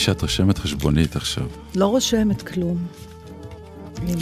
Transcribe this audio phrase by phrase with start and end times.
[0.00, 1.44] שאת רושמת חשבונית עכשיו.
[1.74, 2.76] לא רושמת כלום.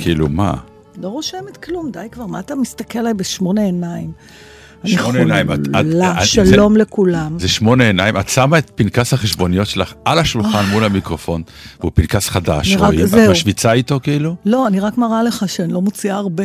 [0.03, 0.55] כאילו, מה?
[1.03, 4.13] לא רושמת כלום, די כבר, מה אתה מסתכל עליי בשמונה עיניים?
[4.87, 5.59] שמונה עיניים, את-
[6.25, 7.39] שלום זה- לכולם.
[7.39, 11.43] זה שמונה עיניים, את שמה את פנקס החשבוניות שלך על השולחן מול המיקרופון,
[11.81, 13.07] והוא פנקס חדש, רואים?
[13.07, 13.31] את.
[13.31, 14.37] משוויצה איתו כאילו?
[14.45, 16.45] לא, אני רק מראה לך שאני לא מוציאה הרבה.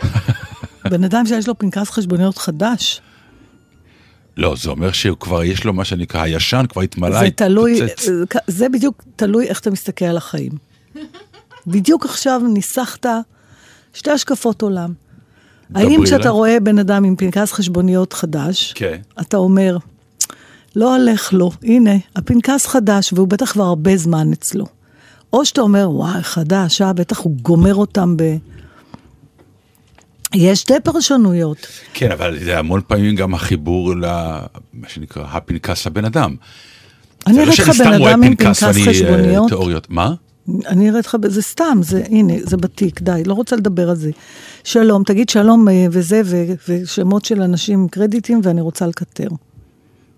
[0.90, 3.00] בן אדם שיש לו פנקס חשבוניות חדש,
[4.36, 8.36] לא, זה אומר שהוא כבר, יש לו מה שנקרא, הישן כבר התמלא, זה תלוי, התפוצץ.
[8.46, 10.52] זה בדיוק תלוי איך אתה מסתכל על החיים.
[11.66, 13.06] בדיוק עכשיו ניסחת
[13.94, 14.92] שתי השקפות עולם.
[15.74, 16.28] האם כשאתה אליי.
[16.28, 18.96] רואה בן אדם עם פנקס חשבוניות חדש, כן.
[19.20, 19.76] אתה אומר,
[20.76, 24.66] לא הולך לו, הנה, הפנקס חדש, והוא בטח כבר הרבה זמן אצלו.
[25.32, 28.36] או שאתה אומר, וואי, חדש, אה, בטח הוא גומר אותם ב...
[30.34, 31.66] יש שתי פרשנויות.
[31.94, 36.34] כן, אבל זה המון פעמים גם החיבור למה שנקרא, הפנקס לבן אדם.
[37.26, 39.48] אני לא אראה לך בן אדם עם פנקס אה, חשבוניות.
[39.48, 39.90] תיאוריות.
[39.90, 40.14] מה?
[40.66, 44.10] אני אראה לך, זה סתם, זה, הנה, זה בתיק, די, לא רוצה לדבר על זה.
[44.64, 49.28] שלום, תגיד שלום אה, וזה, ו- ושמות של אנשים עם קרדיטים, ואני רוצה לקטר.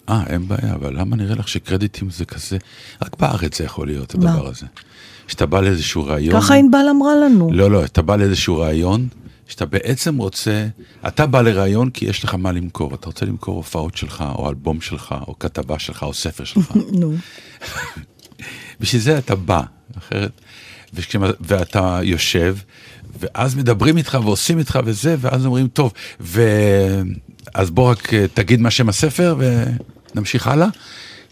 [0.08, 2.56] אה, אין בעיה, אבל למה נראה לך שקרדיטים זה כזה...
[3.02, 4.32] רק בארץ זה יכול להיות, מה?
[4.32, 4.66] הדבר הזה.
[5.28, 6.40] שאתה בא לאיזשהו רעיון...
[6.40, 7.50] ככה ענבל אמרה לנו.
[7.52, 9.08] לא, לא, אתה בא לאיזשהו רעיון,
[9.48, 10.66] שאתה בעצם רוצה...
[11.08, 12.94] אתה בא לרעיון כי יש לך מה למכור.
[12.94, 16.72] אתה רוצה למכור הופעות שלך, או אלבום שלך, או כתבה שלך, או ספר שלך.
[17.00, 17.14] נו.
[18.80, 19.62] בשביל זה אתה בא,
[19.98, 20.40] אחרת,
[20.94, 22.56] וכשמה, ואתה יושב,
[23.20, 26.42] ואז מדברים איתך ועושים איתך וזה, ואז אומרים, טוב, ו...
[27.54, 29.36] אז בוא רק אה, תגיד מה שם הספר
[30.14, 30.68] ונמשיך הלאה.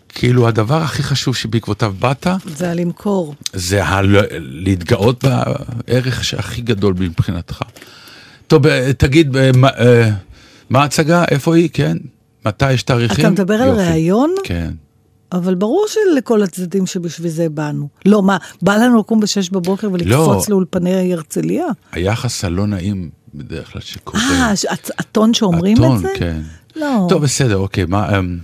[0.09, 3.35] כאילו הדבר הכי חשוב שבעקבותיו באת, זה הלמכור.
[3.53, 4.01] זה ה...
[4.39, 7.63] להתגאות בערך שהכי גדול מבחינתך.
[8.47, 10.11] טוב, אה, תגיד, אה, מה, אה,
[10.71, 11.25] מה ההצגה?
[11.31, 11.69] איפה היא?
[11.73, 11.97] כן?
[12.47, 13.21] מתי יש תאריכים?
[13.25, 13.71] אתה מדבר על.
[13.71, 14.35] ראיון?
[14.45, 14.71] כן.
[15.33, 17.89] אבל ברור שלכל הצדדים שבשביל זה באנו.
[18.05, 20.55] לא, מה, בא לנו לקום בשש בבוקר ולקפוץ לא.
[20.55, 21.67] לאולפני הרצליה?
[21.93, 24.23] היחס הלא נעים בדרך כלל שקורה.
[24.23, 24.53] אה,
[24.99, 26.09] הטון שאומרים הטון, את זה?
[26.17, 26.41] כן.
[26.77, 27.07] לא.
[27.09, 28.39] טוב, בסדר, אוקיי, מה, אמ,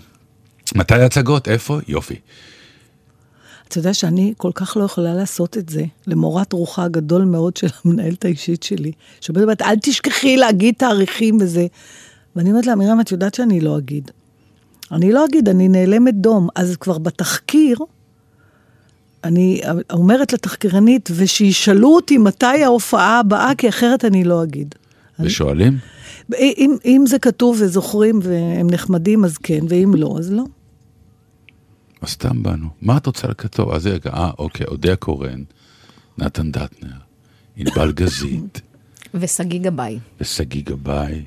[0.75, 1.49] מתי ההצגות?
[1.49, 1.79] איפה?
[1.89, 2.17] יופי.
[3.72, 7.66] אתה יודע שאני כל כך לא יכולה לעשות את זה, למורת רוחה הגדול מאוד של
[7.84, 11.66] המנהלת האישית שלי, שבאמת, אל תשכחי להגיד תאריכים וזה.
[12.37, 14.10] ואני אומרת לה, מרים, את יודעת שאני לא אגיד.
[14.93, 16.49] אני לא אגיד, אני נעלמת דום.
[16.55, 17.77] אז כבר בתחקיר,
[19.25, 19.60] אני
[19.93, 24.75] אומרת לתחקירנית, ושישאלו אותי מתי ההופעה הבאה, כי אחרת אני לא אגיד.
[25.21, 25.78] ושואלים?
[26.34, 30.44] אם, אם זה כתוב וזוכרים והם נחמדים, אז כן, ואם לא, אז לא.
[32.03, 32.69] אז סתם באנו.
[32.83, 33.71] מה את רוצה לכתוב?
[33.73, 35.43] אז רגע, אה, אוקיי, אודיה קורן,
[36.19, 36.89] נתן דטנר,
[37.57, 38.61] ענבל גזית,
[39.15, 39.99] ושגיא גבאי.
[40.21, 41.25] ושגיא גבאי.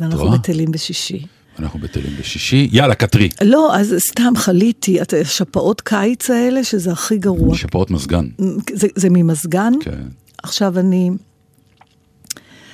[0.00, 0.30] ואנחנו?
[0.30, 1.26] בטלים בשישי.
[1.58, 2.68] אנחנו בטלים בשישי.
[2.72, 3.28] יאללה, קטרי.
[3.44, 7.56] לא, אז סתם חליתי, את השפעות קיץ האלה, שזה הכי גרוע.
[7.56, 8.28] שפעות מזגן.
[8.72, 9.72] זה, זה ממזגן?
[9.80, 10.02] כן.
[10.42, 11.10] עכשיו אני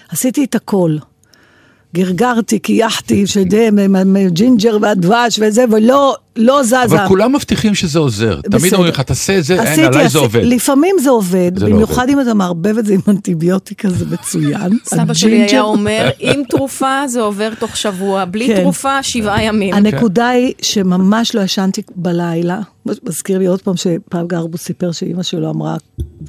[0.09, 0.97] עשיתי את הכל.
[1.95, 6.83] גרגרתי, כייחתי, שדה, מ- מ- ג'ינג'ר והדבש וזה, ולא לא זזה.
[6.83, 8.41] אבל כולם מבטיחים שזה עוזר.
[8.41, 8.77] תמיד בסדר.
[8.77, 10.19] אומרים לך, תעשה את זה, אין, עשיתי, עליי זה עשיתי.
[10.19, 10.43] עובד.
[10.45, 12.13] לפעמים זה עובד, זה לא במיוחד עובד.
[12.13, 14.79] אם אתה מערבב את זה עם אנטיביוטיקה, זה מצוין.
[14.95, 18.61] סבא שלי היה אומר, עם תרופה זה עובר תוך שבוע, בלי כן.
[18.63, 19.75] תרופה שבעה ימים.
[19.75, 22.61] הנקודה היא שממש לא ישנתי בלילה.
[23.03, 25.77] מזכיר לי עוד פעם שפעם גרבו סיפר שאימא שלו אמרה,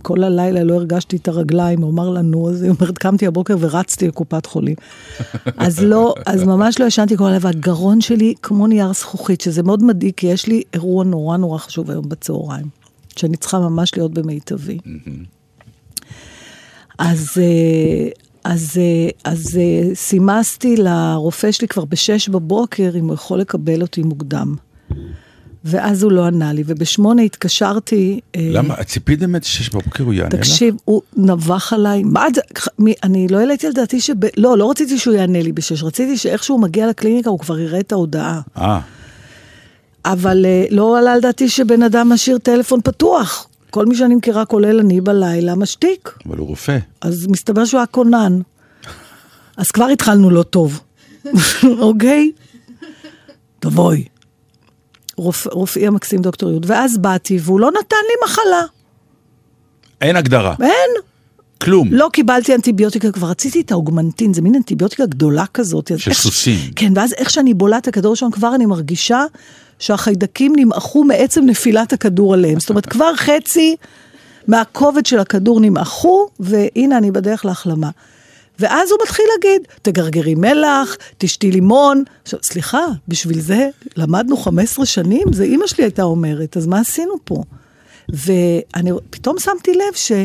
[0.02, 3.56] כל הלילה לא הרגשתי את הרגליים, הוא אמר לה, נו, אז היא אומרת, קמתי הבוקר
[3.60, 4.76] ורצתי לקופת חולים.
[5.58, 9.84] אז לא, אז ממש לא ישנתי כל הלילה, והגרון שלי כמו נייר זכוכית, שזה מאוד
[9.98, 12.66] מדאיג, כי יש לי אירוע נורא נורא חשוב היום בצהריים,
[13.16, 14.78] שאני צריכה ממש להיות במיטבי.
[16.98, 18.10] אז, אה,
[18.44, 24.04] אז, אה, אז אה, סימסתי לרופא שלי כבר בשש בבוקר אם הוא יכול לקבל אותי
[24.04, 24.56] מוקדם.
[25.66, 28.20] ואז הוא לא ענה לי, ובשמונה התקשרתי...
[28.38, 28.84] למה?
[28.84, 30.36] ציפית באמת שש בבוקר הוא יענה לך?
[30.36, 32.42] תקשיב, הוא נבח עליי, מה זה,
[33.04, 34.14] אני לא העליתי על דעתי שב...
[34.38, 37.80] לא, לא רציתי שהוא יענה לי בשש, רציתי שאיכשהו הוא מגיע לקליניקה הוא כבר יראה
[37.80, 38.42] את ההודעה.
[38.58, 38.80] אה,
[40.12, 43.48] אבל אה, לא עלה על דעתי שבן אדם משאיר טלפון פתוח.
[43.70, 46.14] כל מי שאני מכירה, כולל אני בלילה, משתיק.
[46.26, 46.78] אבל הוא רופא.
[47.02, 48.40] אז מסתבר שהוא היה כונן.
[49.58, 50.80] אז כבר התחלנו לא טוב,
[51.80, 52.32] אוקיי?
[53.60, 54.04] תבואי.
[55.18, 56.66] רופ, רופאי המקסים דוקטור יוד.
[56.70, 58.62] ואז באתי, והוא לא נתן לי מחלה.
[60.02, 60.56] אין הגדרה.
[60.62, 61.02] אין.
[61.62, 61.94] כלום.
[61.94, 65.92] לא קיבלתי אנטיביוטיקה, כבר רציתי את האוגמנטין, זה מין אנטיביוטיקה גדולה כזאת.
[65.98, 66.72] של איך- סוסים.
[66.76, 69.24] כן, ואז איך שאני בולעת הכדור שם, כבר אני מרגישה
[69.80, 72.60] שהחיידקים נמעכו מעצם נפילת הכדור עליהם.
[72.60, 73.76] זאת אומרת, כבר חצי
[74.48, 77.90] מהכובד של הכדור נמעכו, והנה אני בדרך להחלמה.
[78.60, 82.04] ואז הוא מתחיל להגיד, תגרגרי מלח, תשתי לימון.
[82.24, 85.34] עכשיו, סליחה, בשביל זה למדנו 15 שנים?
[85.34, 87.44] זה אימא שלי הייתה אומרת, אז מה עשינו פה?
[88.10, 90.18] ואני פתאום שמתי לב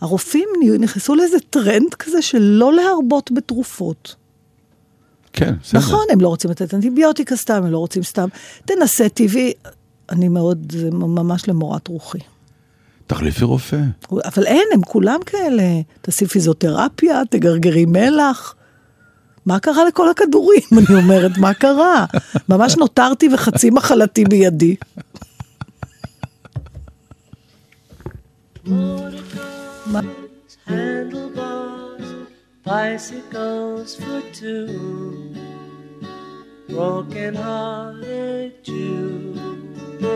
[0.00, 0.48] שהרופאים
[0.78, 4.21] נכנסו לאיזה טרנד כזה של לא להרבות בתרופות.
[5.32, 5.80] כן, בסדר.
[5.80, 8.28] נכון, הם לא רוצים לתת אנטיביוטיקה סתם, הם לא רוצים סתם.
[8.64, 9.52] תנסה טבעי.
[10.10, 12.18] אני מאוד, זה ממש למורת רוחי.
[13.06, 13.80] תחליפי רופא.
[14.24, 15.62] אבל אין, הם כולם כאלה.
[16.00, 18.54] תעשי פיזיותרפיה, תגרגרי מלח.
[19.46, 20.60] מה קרה לכל הכדורים?
[20.78, 22.06] אני אומרת, מה קרה?
[22.48, 24.76] ממש נותרתי וחצי מחלתי בידי.
[30.66, 32.11] Handlebars,
[32.62, 35.34] bicycles for two,
[36.68, 40.12] broken hearted jubilee.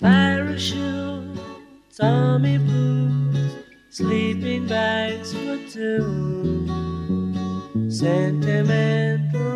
[0.00, 1.38] Parachutes,
[2.00, 3.54] army boots,
[3.90, 6.66] sleeping bags for two,
[7.88, 9.51] sentimental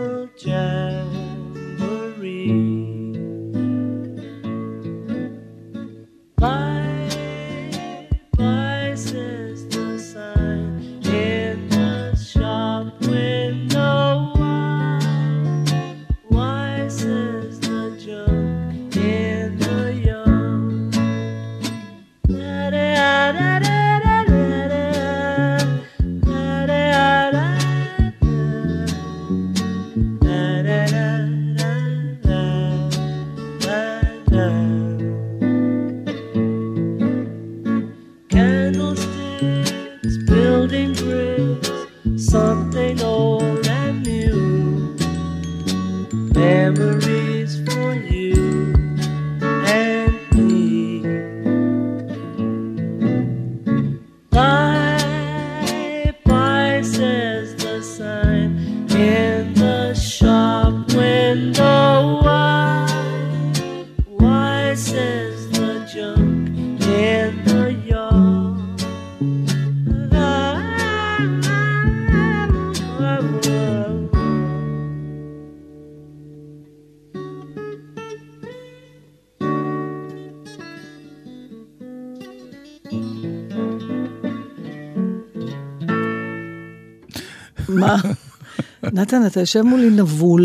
[89.06, 90.44] נתן, אתה יושב מולי נבול,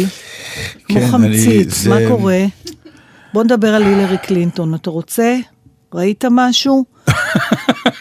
[0.85, 2.39] כמו כן, חמצית, אני- זה- מה קורה?
[3.33, 5.37] בוא נדבר על הילרי קלינטון, אתה רוצה?
[5.93, 6.85] ראית משהו?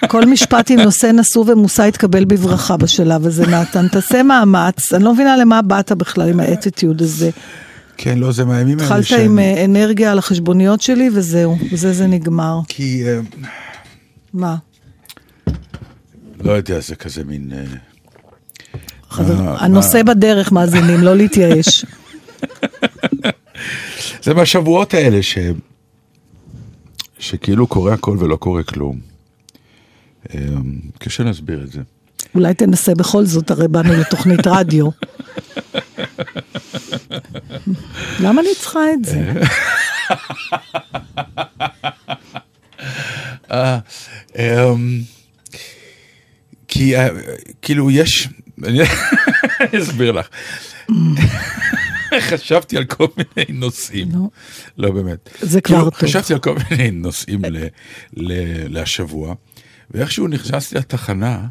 [0.09, 3.89] כל משפט עם נושא נשוא ומושא יתקבל בברכה בשלב הזה, נתן.
[3.89, 7.31] תעשה מאמץ, אני לא מבינה למה באת בכלל עם האטיטיוד הזה.
[7.97, 11.93] כן, לא, זה מהימים האלה התחלת שאני- עם אה, אנרגיה על החשבוניות שלי וזהו, בזה
[11.93, 12.61] זה נגמר.
[12.69, 13.21] כי, אה,
[14.35, 14.57] מה?
[16.41, 17.51] לא יודע, זה כזה מין...
[19.19, 21.85] אה, הנושא בדרך, מאזינים, לא להתייאש.
[24.25, 25.39] זה מהשבועות האלה ש...
[27.19, 28.99] שכאילו קורה הכל ולא קורה כלום.
[30.35, 30.39] אה,
[30.99, 31.81] קשה להסביר את זה.
[32.35, 34.89] אולי תנסה בכל זאת, הרי באנו לתוכנית רדיו.
[38.21, 39.33] למה אני צריכה את זה?
[43.53, 43.79] אה,
[44.39, 45.01] אמ,
[46.69, 47.09] כי אה,
[47.63, 48.29] כאילו יש,
[48.65, 48.79] אני
[49.83, 50.29] אסביר לך.
[52.29, 54.31] חשבתי על כל מיני נושאים, נו.
[54.79, 55.29] לא באמת.
[55.41, 56.01] זה כבר כאילו, טוב.
[56.01, 57.43] חשבתי על כל מיני נושאים
[58.69, 59.35] להשבוע,
[59.91, 61.47] ואיכשהו נכנסתי לתחנה,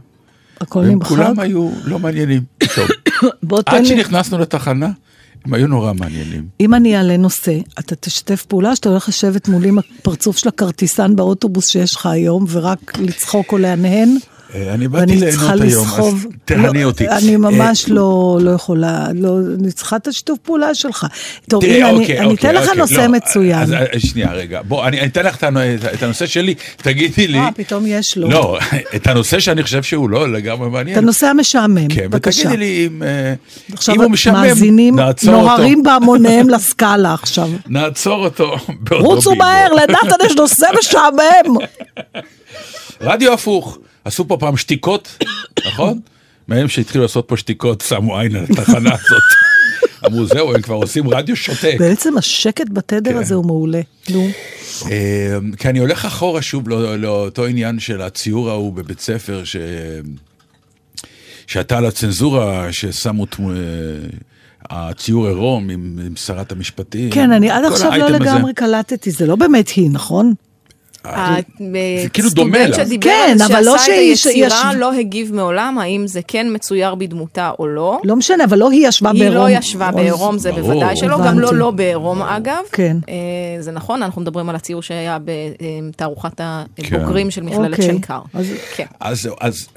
[0.61, 1.09] הכל נמחק?
[1.09, 2.41] כולם היו לא מעניינים.
[2.75, 2.87] טוב,
[3.65, 4.91] עד שנכנסנו לתחנה,
[5.45, 6.47] הם היו נורא מעניינים.
[6.59, 11.15] אם אני אעלה נושא, אתה תשתף פעולה, שאתה הולך לשבת מולי עם הפרצוף של הכרטיסן
[11.15, 14.17] באוטובוס שיש לך היום, ורק לצחוק או להנהן?
[14.55, 16.15] אה, אני באתי ליהנות היום, לסחוב.
[16.15, 17.07] אז תהני לא, אותי.
[17.09, 21.05] אני ממש אה, לא, לא יכולה, לא, אני צריכה את השיתוף פעולה שלך.
[21.49, 23.59] טוב, הנה, אוקיי, אני, אוקיי, אתן לך אוקיי, נושא לא, מצוין.
[23.61, 24.61] אז אה, שנייה, רגע.
[24.67, 25.59] בוא, אני אתן לך את הנו-
[25.93, 27.37] את הנושא שלי, תגידי לי.
[27.39, 28.29] אה, פתאום יש לו.
[28.29, 28.59] לא,
[28.95, 30.97] את הנושא שאני חושב שהוא לא לגמרי מעניין.
[30.97, 32.39] את הנושא המשעמם, כן, בבקשה.
[32.41, 33.33] ותגידי לי אם אה,
[33.73, 35.45] עכשיו אם הוא משעמם, מאזינים נעצור אותו.
[35.47, 37.49] נוהרים בהמוניהם לסקאלה עכשיו.
[37.67, 38.55] נעצור אותו
[38.91, 39.35] רוצו.
[39.35, 41.55] מהר, לנתן יש נושא משעמם.
[43.01, 45.17] רדיו הפוך, עשו פה פעם שתיקות,
[45.67, 45.99] נכון?
[46.47, 49.23] מהם שהתחילו לעשות פה שתיקות, שמו עין על התחנה הזאת.
[50.05, 51.75] אמרו, זהו, הם כבר עושים רדיו שותק.
[51.79, 53.17] בעצם השקט בתדר כן.
[53.17, 53.81] הזה הוא מעולה.
[54.09, 54.27] נו,
[54.91, 59.43] אה, כי אני הולך אחורה שוב לא- לאותו עניין של הציור ההוא בבית ספר.
[61.47, 63.25] שהייתה על הצנזורה, ששמו
[64.69, 67.09] הציור עירום עם, שרת המשפטים.
[67.09, 68.09] כן, אני עד עכשיו לא.
[68.09, 70.33] לגמרי קלטתי, זה לא באמת היא, נכון?
[72.03, 72.77] זה כאילו דומה לה.
[73.01, 77.51] כן, אבל לא שעשה את שהיא- היצירה, לא הגיב מעולם, האם זה כן מצויר בדמותה
[77.59, 77.99] או לא.
[78.03, 79.37] לא משנה, אבל לא היא ישבה היא בעירום.
[79.37, 80.51] לא ישבה בעירום, זה.
[80.51, 81.39] בוודאי שלא, גם.
[81.39, 82.63] לא לא בעירום אגב.
[82.71, 82.97] כן.
[83.09, 83.13] אה,
[83.61, 87.85] זה נכון, אנחנו מדברים על הציור שהיה בתערוכת הבוגרים של מכללת אוקיי.
[87.85, 88.19] שנקר.
[88.33, 88.85] אז- כן.
[88.99, 89.67] אז, אז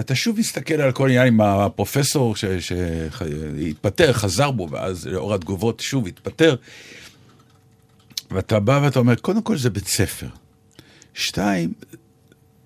[0.00, 6.06] אתה שוב מסתכל על כל העניין עם הפרופסור שהתפטר, חזר בו, ואז לאור התגובות שוב
[6.06, 6.54] התפטר.
[8.30, 10.26] ואתה בא ואתה אומר, קודם כל זה בית ספר.
[11.14, 11.72] שתיים,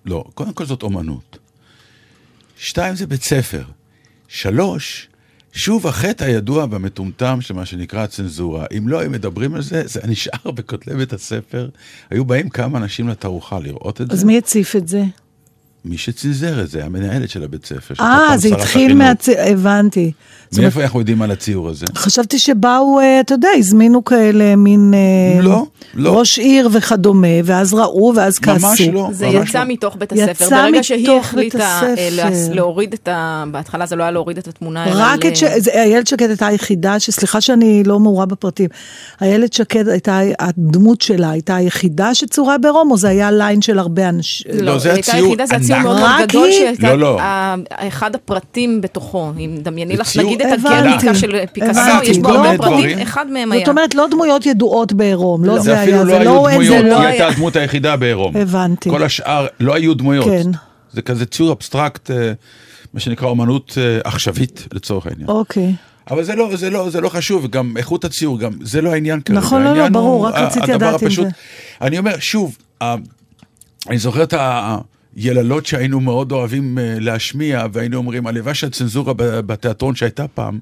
[0.05, 1.37] לא, קודם כל זאת אומנות.
[2.57, 3.63] שתיים זה בית ספר.
[4.27, 5.09] שלוש,
[5.51, 8.65] שוב החטא הידוע והמטומטם של מה שנקרא הצנזורה.
[8.77, 11.69] אם לא היו מדברים על זה, זה נשאר בכותלי בית הספר.
[12.09, 14.25] היו באים כמה אנשים לתערוכה לראות את אז זה.
[14.25, 15.03] מי הציף את זה?
[15.85, 17.93] מי שצנזר את זה, המנהלת של הבית ספר.
[17.99, 18.93] אה, זה התחיל.
[18.93, 19.29] מהצ...
[19.29, 20.11] הבנתי.
[20.57, 21.85] מאיפה אנחנו יודעים על הציור הזה?
[21.95, 24.93] חשבתי שבאו, אה, אתה יודע, הזמינו כאלה מין...
[24.93, 26.19] אה, לא, לא.
[26.19, 28.67] ראש עיר וכדומה, ואז ראו, ואז כעסו.
[28.67, 29.09] ממש לא.
[29.11, 29.65] זה ממש יצא לא.
[29.67, 30.49] מתוך בית יצא הספר.
[30.49, 32.09] ברגע שהיא מתוך בית החליטה אה, הספר.
[32.15, 33.43] להס- להוריד את ה...
[33.51, 34.93] בהתחלה זה לא היה להוריד את התמונה, אלא...
[34.97, 35.43] רק את ש...
[35.57, 38.69] זה- איילת שקד הייתה היחידה, שסליחה שאני לא מעורה בפרטים,
[39.21, 44.09] איילת שקד הייתה, הדמות שלה הייתה היחידה שצורה בעירום, או זה היה ליין של הרבה
[44.09, 44.47] אנשים?
[44.61, 45.35] לא, זה היא הייתה הציור
[45.83, 46.51] מאוד מאוד גדול?
[46.51, 47.21] שהייתה לא, לא.
[47.21, 47.55] ה-
[47.87, 49.31] אחד הפרטים בתוכו.
[49.39, 50.47] אם דמייני לך, נגיד את.
[50.59, 51.79] הגרניקה של פיקאסו.
[52.03, 52.81] יש בו לא הרבה דברים.
[52.81, 53.59] פרטים, אחד מהם היה.
[53.65, 56.49] זאת אומרת, לא דמויות ידועות בעירום, לא זה זה אפילו היה, לא זה היו לא...
[56.51, 58.37] דמויות, זה לא היא היה- הייתה הדמות היחידה בעירום.
[58.37, 58.89] הבנתי.
[58.89, 60.25] כל השאר לא היו דמויות.
[60.25, 60.51] כן.
[60.93, 62.31] זה כזה ציור אבסטרקט, אה,
[62.93, 65.27] מה שנקרא אומנות אה, עכשווית לצורך העניין.
[65.27, 65.73] אוקיי.
[66.11, 69.21] אבל זה לא, זה לא, זה לא חשוב, גם איכות הציור, גם זה לא העניין
[69.21, 69.39] כרגע.
[69.39, 71.09] נכון, לא, לא, ברור, רק ה- רציתי לדעת אם.
[71.09, 71.21] זה-
[71.81, 72.95] אני אומר, שוב, ה-
[73.89, 74.33] אני זוכר את
[75.15, 80.59] היללות שהיינו מאוד אוהבים אה, להשמיע, והיינו אומרים, הלוואי שהצנזורה בתיאטרון שהייתה פעם,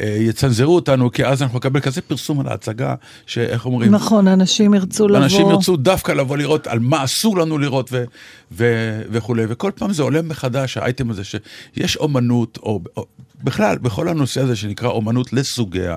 [0.00, 2.94] אה, יצנזרו אותנו, כי אז אנחנו נקבל כזה פרסום על ההצגה,
[3.26, 5.18] שאיך אומרים, נכון, אנשים ירצו לבוא.
[5.24, 8.04] אנשים ירצו דווקא לבוא לראות על מה אסור לנו לראות ו-
[8.52, 13.06] ו- וכולי, וכל פעם זה עולה מחדש, האייטם הזה שיש אומנות, או, או
[13.44, 15.94] בכלל, בכל הנושא הזה שנקרא אומנות לסוגיה,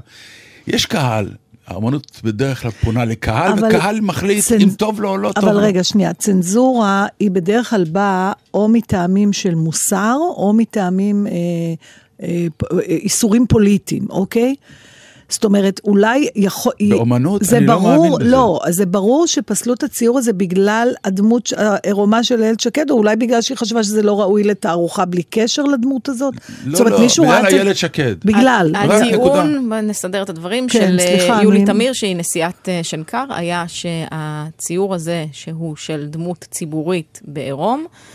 [0.67, 1.29] יש קהל,
[1.67, 5.46] האומנות בדרך כלל פונה לקהל, אבל וקהל מחליט צנ- אם טוב לו או לא טוב
[5.46, 5.58] אבל.
[5.58, 11.32] רגע, שנייה, צנזורה היא בדרך כלל באה או מטעמים של מוסר, או מטעמים, אה,
[12.24, 14.55] אה, אה, איסורים פוליטיים, אוקיי?
[15.34, 16.72] זאת אומרת, אולי יכול...
[16.90, 17.44] באומנות?
[17.44, 18.24] זה אני לא ברור, מאמין בזה.
[18.32, 22.96] לא, אז זה ברור שפסלו את הציור הזה בגלל הדמות העירומה של איילת שקד, או
[22.96, 26.34] אולי בגלל שהיא חשבה שזה לא ראוי לתערוכה בלי קשר לדמות הזאת?
[26.66, 28.16] לא, זאת אומרת, לא, מישהו בגלל ראה את זה- איילת שקד.
[28.25, 28.72] בגלל.
[28.75, 33.25] הטיעון, נסדר את הדברים, כן, של אה, סליחה, יולי אני- תמיר, שהיא נשיאת אה, שנקר,
[33.30, 38.12] היה שהציור הזה, שהוא של דמות ציבורית בעירום, אה,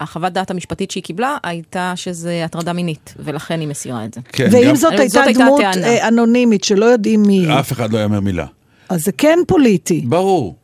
[0.00, 4.20] החוות דעת המשפטית שהיא קיבלה הייתה שזה הטרדה מינית, ולכן היא מסירה את זה.
[4.32, 5.86] כן, ואם גם- זאת זאת הייתה הייתה דמות הטענה.
[5.86, 8.46] אה, אנונימית שלא יודעים מי היא, אף אחד לא יאמר מילה.
[8.88, 10.00] אז זה כן פוליטי.
[10.00, 10.54] ברור.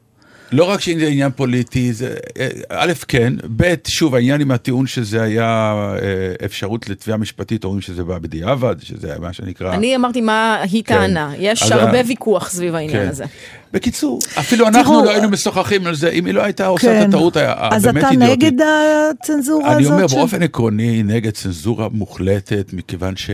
[0.52, 5.22] לא רק שזה עניין פוליטי, זה, אה, א', כן, ב', שוב, העניין עם הטיעון שזה
[5.22, 9.74] היה אה, אפשרות לתביעה משפטית, אומרים שזה בא בדיעבד, שזה היה מה שנקרא...
[9.74, 10.94] אני אמרתי מה היא כן.
[10.94, 13.08] טענה, יש אז הרבה ה- ויכוח סביב העניין כן.
[13.08, 13.24] הזה.
[13.72, 17.08] בקיצור, אפילו אנחנו תראו, לא היינו משוחחים על זה, אם היא לא הייתה עושה את
[17.08, 17.40] הטעות ה-
[17.70, 17.76] כן.
[17.76, 18.42] אז הבאמת אתה אידיוטית.
[18.52, 18.64] נגד
[19.10, 19.92] הצנזורה אני הזאת?
[19.92, 23.30] אומר, של- באופן עקרוני, נגד צנזורה מוחלטת, מכיוון ש...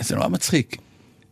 [0.00, 0.76] זה נורא מצחיק.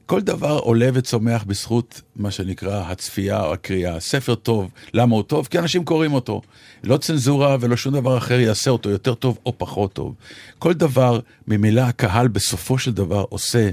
[0.07, 4.01] כל דבר עולה וצומח בזכות מה שנקרא הצפייה או הקריאה.
[4.01, 5.47] ספר טוב, למה הוא טוב?
[5.51, 6.43] כי אנשים קוראים אותו.
[6.85, 10.15] לא צנזורה ולא שום דבר אחר יעשה אותו יותר טוב או פחות טוב.
[10.59, 13.71] כל דבר, ממילא הקהל בסופו של דבר עושה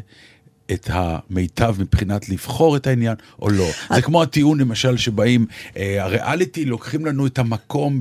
[0.71, 3.67] את המיטב מבחינת לבחור את העניין או לא.
[3.95, 5.45] זה כמו הטיעון למשל שבאים,
[5.77, 7.97] אה, הריאליטי לוקחים לנו את המקום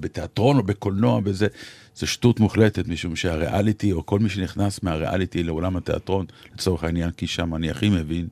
[0.00, 1.46] בתיאטרון או בקולנוע וזה.
[1.98, 7.26] זה שטות מוחלטת, משום שהריאליטי, או כל מי שנכנס מהריאליטי לעולם התיאטרון, לצורך העניין, כי
[7.26, 8.26] שם אני הכי מבין,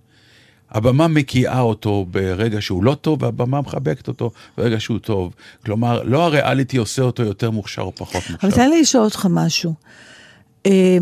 [0.71, 5.35] הבמה מקיאה אותו ברגע שהוא לא טוב, והבמה מחבקת אותו ברגע שהוא טוב.
[5.65, 8.51] כלומר, לא הריאליטי עושה אותו יותר מוכשר או פחות אבל מוכשר.
[8.51, 9.75] תן לי לשאול אותך משהו.
[10.67, 10.99] אה,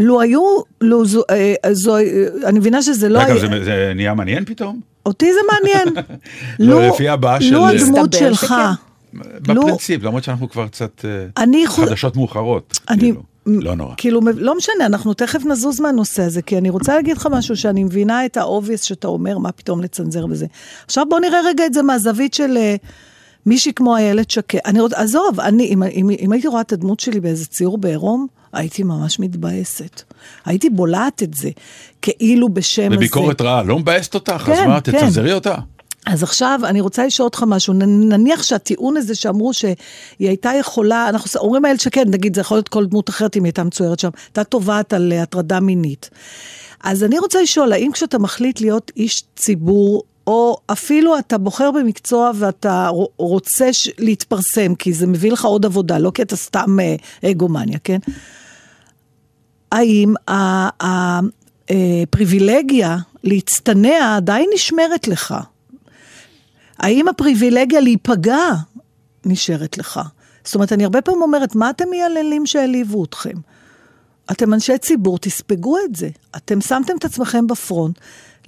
[0.00, 0.42] לו היו,
[0.80, 2.02] לו זו, אה, זו, אה,
[2.44, 4.80] אני מבינה שזה לא היה, זה, זה נהיה מעניין פתאום?
[5.06, 6.04] אותי זה מעניין.
[6.70, 8.54] לא, לפי הבעה של- לו הדמות שלך, שכן.
[9.14, 12.78] לו- בפרינציפ, למרות שאנחנו כבר קצת אה, חדשות מאוחרות.
[12.90, 13.22] אני, כאילו.
[13.46, 13.94] לא נורא.
[13.96, 17.84] כאילו, לא משנה, אנחנו תכף נזוז מהנושא הזה, כי אני רוצה להגיד לך משהו שאני
[17.84, 20.46] מבינה את ה obvious שאתה אומר, מה פתאום לצנזר בזה.
[20.86, 22.76] עכשיו בוא נראה רגע את זה מהזווית של אה,
[23.46, 24.58] מישהי כמו איילת שקד.
[24.66, 28.26] אני רוצה, עזוב, אני, אם, אם, אם הייתי רואה את הדמות שלי באיזה ציור בעירום,
[28.52, 30.02] הייתי ממש מתבאסת.
[30.44, 31.50] הייתי בולעת את זה,
[32.02, 32.96] כאילו בשם הזה.
[32.96, 34.92] בביקורת רעה, לא מבאסת אותך, אז כן, מה, כן.
[34.92, 35.54] תצנזרי אותה.
[36.06, 39.76] אז עכשיו אני רוצה לשאול אותך משהו, נניח שהטיעון הזה שאמרו שהיא
[40.18, 43.48] הייתה יכולה, אנחנו אומרים איילת שקד, נגיד זה יכול להיות כל דמות אחרת אם היא
[43.48, 46.10] הייתה מצוירת שם, הייתה תובעת על אה, הטרדה מינית.
[46.84, 52.30] אז אני רוצה לשאול, האם כשאתה מחליט להיות איש ציבור או אפילו אתה בוחר במקצוע
[52.34, 56.96] ואתה רוצה להתפרסם, כי זה מביא לך עוד עבודה, לא כי אתה סתם אה,
[57.30, 57.98] אגומניה, כן?
[59.72, 60.14] האם
[61.70, 65.34] הפריבילגיה להצטנע עדיין נשמרת לך?
[66.82, 68.44] האם הפריבילגיה להיפגע
[69.24, 70.00] נשארת לך?
[70.44, 73.34] זאת אומרת, אני הרבה פעמים אומרת, מה אתם מייללים שהעליבו אתכם?
[74.30, 76.08] אתם אנשי ציבור, תספגו את זה.
[76.36, 77.98] אתם שמתם את עצמכם בפרונט.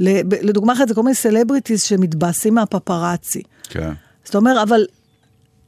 [0.00, 3.43] לדוגמה אחת, זה כל מיני סלבריטיז שמתבאסים מהפפראצי.
[3.69, 3.93] כן.
[4.25, 4.87] זאת אומרת, אבל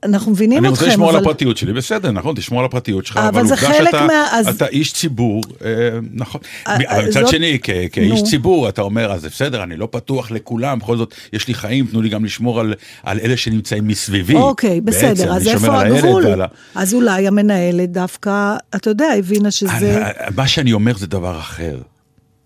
[0.04, 1.18] אנחנו מבינים אני אתכם, רוצה לשמור אבל...
[1.18, 4.48] על הפרטיות שלי, בסדר, נכון, תשמור על הפרטיות שלך, אבל אבל עובדה שאתה מה- אז-
[4.48, 5.68] אתה איש ציבור, אה,
[6.12, 6.40] נכון.
[6.68, 8.26] אה, אבל מצד זאת- שני, כ- כאיש נו.
[8.26, 12.02] ציבור, אתה אומר, אז בסדר, אני לא פתוח לכולם, בכל זאת, יש לי חיים, תנו
[12.02, 14.34] לי גם לשמור על- על אלה שנמצאים מסביבי.
[14.34, 16.26] אוקיי, בעצם, בסדר, אז אני איפה הגבול?
[16.26, 16.42] ועל
[16.74, 19.72] אז אולי המנהלת דווקא, אתה יודע, הבינה שזה...
[20.06, 21.78] אני- מה שאני אומר זה דבר אחר.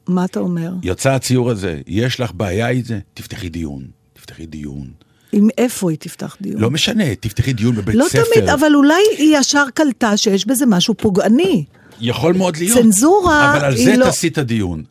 [0.09, 0.71] מה אתה אומר?
[0.83, 2.99] יצא הציור הזה, יש לך בעיה עם זה?
[3.14, 4.87] תפתחי דיון, תפתחי דיון.
[5.33, 6.61] עם איפה היא תפתח דיון?
[6.61, 8.23] לא משנה, תפתחי דיון בבית לא ספר.
[8.35, 11.65] תמיד, אבל אולי היא ישר קלטה שיש בזה משהו פוגעני.
[12.01, 12.79] יכול מאוד להיות.
[12.79, 14.83] צנזורה אבל על היא זה לא- תעשי את הדיון.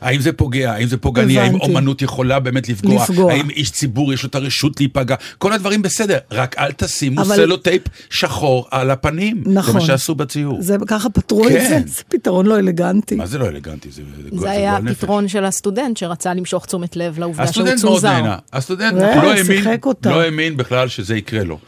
[0.00, 1.54] האם זה פוגע, האם זה פוגעני, האם.
[1.60, 3.32] אומנות יכולה באמת לפגוע, לפגוע.
[3.32, 7.36] האם איש ציבור יש לו את הרשות להיפגע, כל הדברים בסדר, רק אל תשימו אבל-
[7.36, 9.42] סלוטייפ שחור על הפנים.
[9.46, 9.72] נכון.
[9.72, 10.62] זה מה שעשו בציור.
[10.62, 11.68] זה ככה פתרו את כן.
[11.68, 11.92] זה?
[11.92, 13.14] זה פתרון לא אלגנטי.
[13.14, 13.90] מה זה לא אלגנטי?
[13.90, 14.76] זה, גועל- זה היה.
[14.76, 18.12] הפתרון של הסטודנט שרצה למשוך תשומת לב לעובדה שהוא הסטודנט מאוד צונזר.
[18.12, 19.64] נהנה, הסטודנט אה, לא האמין.
[20.04, 21.58] לא האמין בכלל שזה יקרה לו.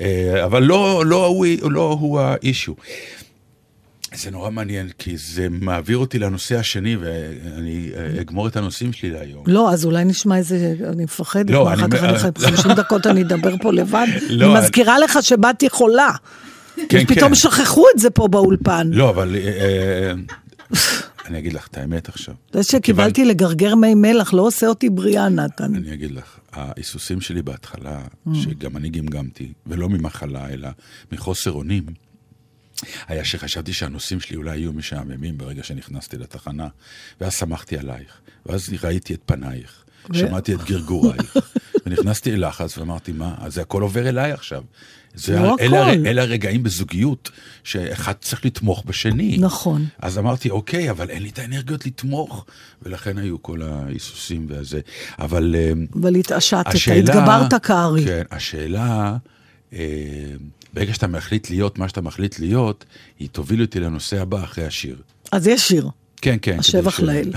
[0.00, 2.74] אה, אבל לא, לא, הוא, לא הוא ה issue.
[4.16, 9.44] זה נורא מעניין, כי זה מעביר אותי לנושא השני, ואני אגמור את הנושאים שלי להיום.
[9.46, 12.18] לא, אז אולי נשמע איזה, אני מפחדת, לא, אחר כך אני לא.
[12.18, 14.06] 50 דקות אני אדבר פה לבד.
[14.30, 16.10] לא, אני מזכירה לך שבאתי חולה.
[16.88, 17.34] כן, כן.
[17.34, 18.90] שכחו את זה פה באולפן.
[18.92, 20.12] לא, אבל אה, אה,
[21.26, 22.34] אני אגיד לך את האמת עכשיו.
[22.52, 25.74] זה שקיבלתי לגרגר מי מלח לא עושה אותי בריאה, נתן.
[25.74, 28.30] אני אגיד לך, ההיסוסים שלי בהתחלה, Mm.
[28.34, 30.68] שגם אני גמגמתי, ולא ממחלה, אלא
[31.12, 31.82] מחוסר אונים,
[33.08, 36.68] היה שחשבתי שהנושאים שלי אולי יהיו משעממים ברגע שנכנסתי לתחנה,
[37.20, 41.36] ואז שמחתי עלייך, ואז ראיתי את פנייך, שמעתי את גרגורייך,
[41.86, 44.62] ונכנסתי ללחץ ואמרתי, מה, אז זה הכל עובר אליי עכשיו.
[45.16, 45.90] זה, לא אלה, הכל.
[45.90, 47.30] הר- אלה הרגעים בזוגיות,
[47.64, 49.36] שאחד צריך לתמוך בשני.
[49.40, 49.86] נכון.
[49.98, 52.46] אז אמרתי, אוקיי, אבל אין לי את האנרגיות לתמוך,
[52.82, 54.80] ולכן היו כל ההיסוסים והזה.
[55.18, 55.54] אבל...
[55.58, 56.98] אה, אבל התעשתת, השאלה...
[56.98, 58.04] התגברת כארי.
[58.04, 59.16] כן, השאלה,
[59.72, 59.78] אה,
[60.74, 62.84] ברגע שאתה מחליט להיות מה שאתה מחליט להיות,
[63.18, 64.96] היא תוביל אותי לנושא הבא אחרי השיר.
[65.32, 66.58] אז יש שיר, כן, כן.
[66.58, 67.32] השבח לאל.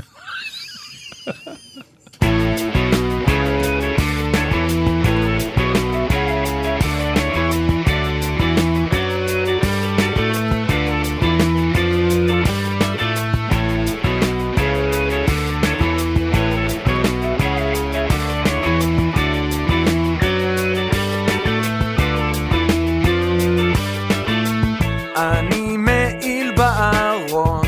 [25.18, 27.66] אני מעיל בארון,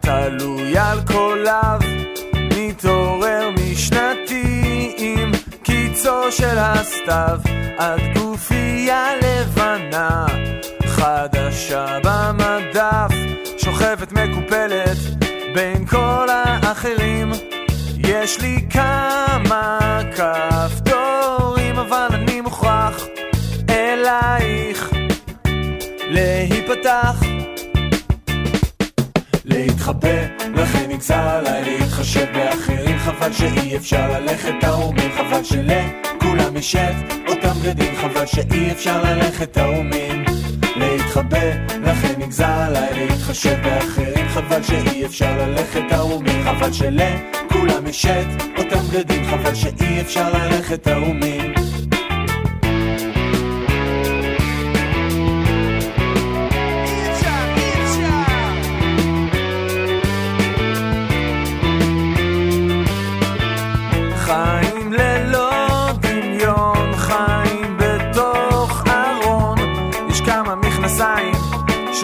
[0.00, 1.78] תלוי על קוליו,
[2.34, 7.40] מתעורר משנתי עם קיצו של הסתיו,
[7.78, 10.26] עד גופייה לבנה,
[10.86, 13.10] חדשה במדף,
[13.58, 14.98] שוכבת מקופלת
[15.54, 17.32] בין כל האחרים.
[17.98, 19.78] יש לי כמה
[20.16, 22.31] כפתורים, אבל אני
[26.12, 27.22] להיפתח.
[29.44, 30.08] להתחבא,
[30.54, 32.98] לכן נגזר עליי להתחשב באחרים.
[32.98, 36.76] חבל שאי אפשר ללכת תאומים חבל שלכולם יש
[37.28, 40.24] אותם בגדים חבל שאי אפשר ללכת תאומים
[40.76, 41.50] להתחבא,
[41.82, 44.28] לכן נגזר עליי להתחשב באחרים.
[44.28, 48.06] חבל שאי אפשר ללכת תאומים חבל שלכולם יש
[48.58, 51.61] אותם בגדים חבל שאי אפשר ללכת תאומים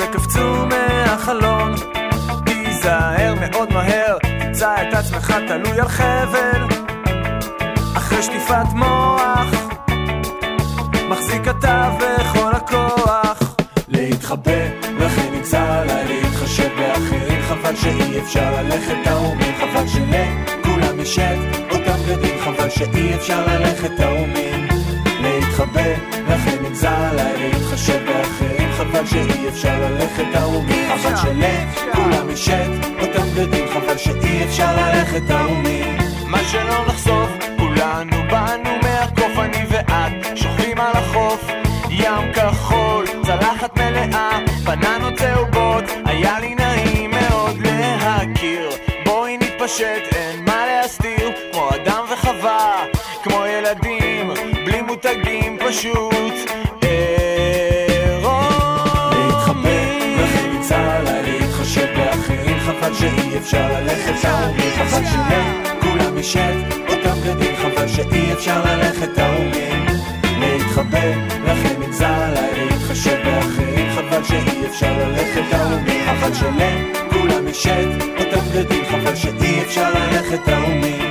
[0.09, 1.75] שקפצו מהחלון.
[2.47, 6.63] תיזהר מאוד מהר, תמצא את עצמך תלוי על חבל.
[7.97, 9.55] אחרי שטיפת מוח,
[11.09, 13.57] מחזיק אתה בכל הכוח.
[13.89, 14.63] להתחבא,
[14.99, 17.43] לכן נמצא עליי להתחשב באחרים.
[17.43, 22.39] חבל שאי אפשר ללכת תאומים, חבל שלכולם יש את אותם בגדים.
[22.45, 24.78] חבל שאי אפשר ללכת תאומים.
[30.19, 30.99] ללכת תאומים.
[30.99, 33.69] חבל שלכולם יש את אותם בגדים.
[33.69, 35.97] חבל שאי אפשר ללכת תאומים.
[36.27, 41.47] מה שלא נחשוף, כולם ישנו באנו מהקוף אני ואת שוכבים על החוף
[41.91, 48.71] ים כחול, צלחת מלאה, פננות צהובות היה לי נעים מאוד להכיר
[49.05, 52.85] בואי נתפשט, אין מה להסתיר כמו אדם וחווה,
[53.23, 54.31] כמו ילדים
[54.65, 56.18] בלי מותגים פשוט
[63.49, 69.87] אפשר ללכת ארומים חבל שלכולם יש את אותם בגדים חבל שאי אפשר ללכת ארומים
[70.41, 70.99] להתחבא,
[71.45, 73.91] לכן יצא עליי להתחשב באחרים.
[73.95, 80.49] חבל שאי אפשר ללכת ארומים חבל שלכולם יש את אותם בגדים חבל שאי אפשר ללכת
[80.49, 81.08] ארומים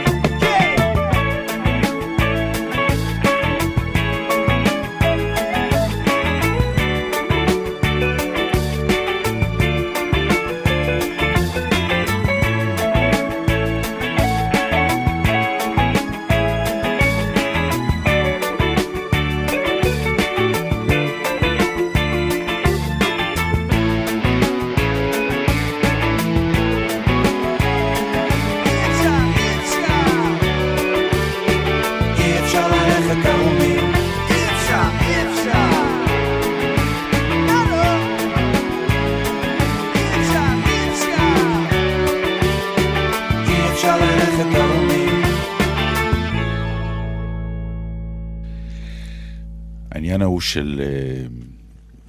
[50.07, 50.81] העניין ההוא של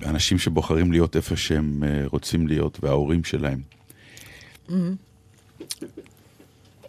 [0.04, 3.58] אה, אנשים שבוחרים להיות איפה שהם אה, רוצים להיות, וההורים שלהם.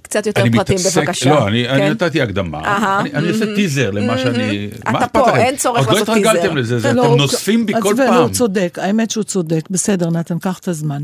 [0.01, 1.29] קצת יותר אני פרטים מתעסק- בבקשה.
[1.29, 1.89] לא, אני, אני כן?
[1.91, 2.59] נתתי הקדמה.
[3.01, 4.69] אני, אני עושה טיזר למה שאני...
[4.89, 5.37] אתה פה?
[5.37, 6.53] אין צורך עוד לעשות לא התרגלתם טיזר.
[6.53, 8.13] לזה, זה, לא, אתם נוספים בי כל פעם.
[8.23, 9.61] הוא צודק, האמת שהוא צודק.
[9.69, 11.03] בסדר, נתן, קח את הזמן.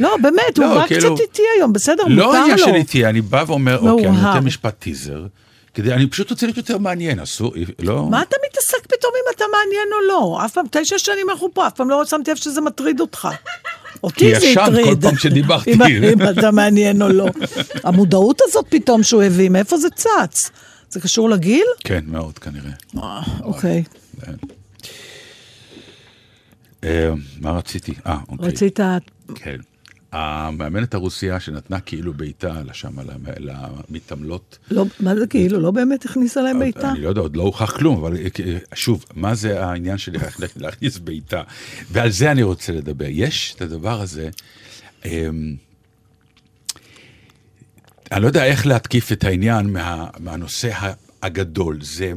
[0.00, 2.16] לא, באמת, הוא לא, רק כאילו- קצת איטי היום, בסדר, מותר לו.
[2.32, 4.16] לא עניין של איתי, אני בא ואומר, אוקיי, אני.
[4.22, 5.26] נותן משפט טיזר,
[5.76, 8.08] כדי, אני פשוט רוצה להיות יותר מעניין, אסור, לא...
[8.10, 10.44] מה אתה מתעסק פתאום אם אתה מעניין או לא?
[10.44, 13.28] אף פעם, תשע שנים אנחנו פה, אף פעם לא שמתי לב שזה מטריד אותך.
[14.02, 15.02] אותי זה ישן הטריד.
[15.02, 15.72] כל פעם שדיברתי.
[15.72, 17.26] אם, אם אתה מעניין או לא.
[17.84, 20.50] המודעות הזאת פתאום שהוא הביא, מאיפה זה צץ?
[20.90, 21.66] זה קשור לגיל?
[21.84, 22.70] כן, מאוד כנראה.
[22.98, 23.82] אה, אוקיי.
[26.84, 27.10] אה,
[27.40, 27.94] מה רציתי?
[28.06, 28.48] אה, אוקיי.
[28.48, 28.80] רצית...
[29.34, 29.56] כן.
[30.12, 32.92] המאמנת הרוסייה שנתנה כאילו בעיטה לשם,
[33.38, 34.58] למתעמלות.
[34.70, 35.60] לא, מה זה כאילו?
[35.60, 36.90] לא באמת הכניסה להם בעיטה?
[36.90, 40.18] אני לא יודע, עוד לא הוכח כלום, אבל אה, שוב, מה זה העניין שלי
[40.56, 41.42] להכניס בעיטה?
[41.90, 43.06] ועל זה אני רוצה לדבר.
[43.08, 44.30] יש את הדבר הזה,
[45.04, 45.54] אמ,
[48.12, 50.70] אני לא יודע איך להתקיף את העניין מה, מהנושא
[51.22, 51.78] הגדול.
[51.82, 52.12] זה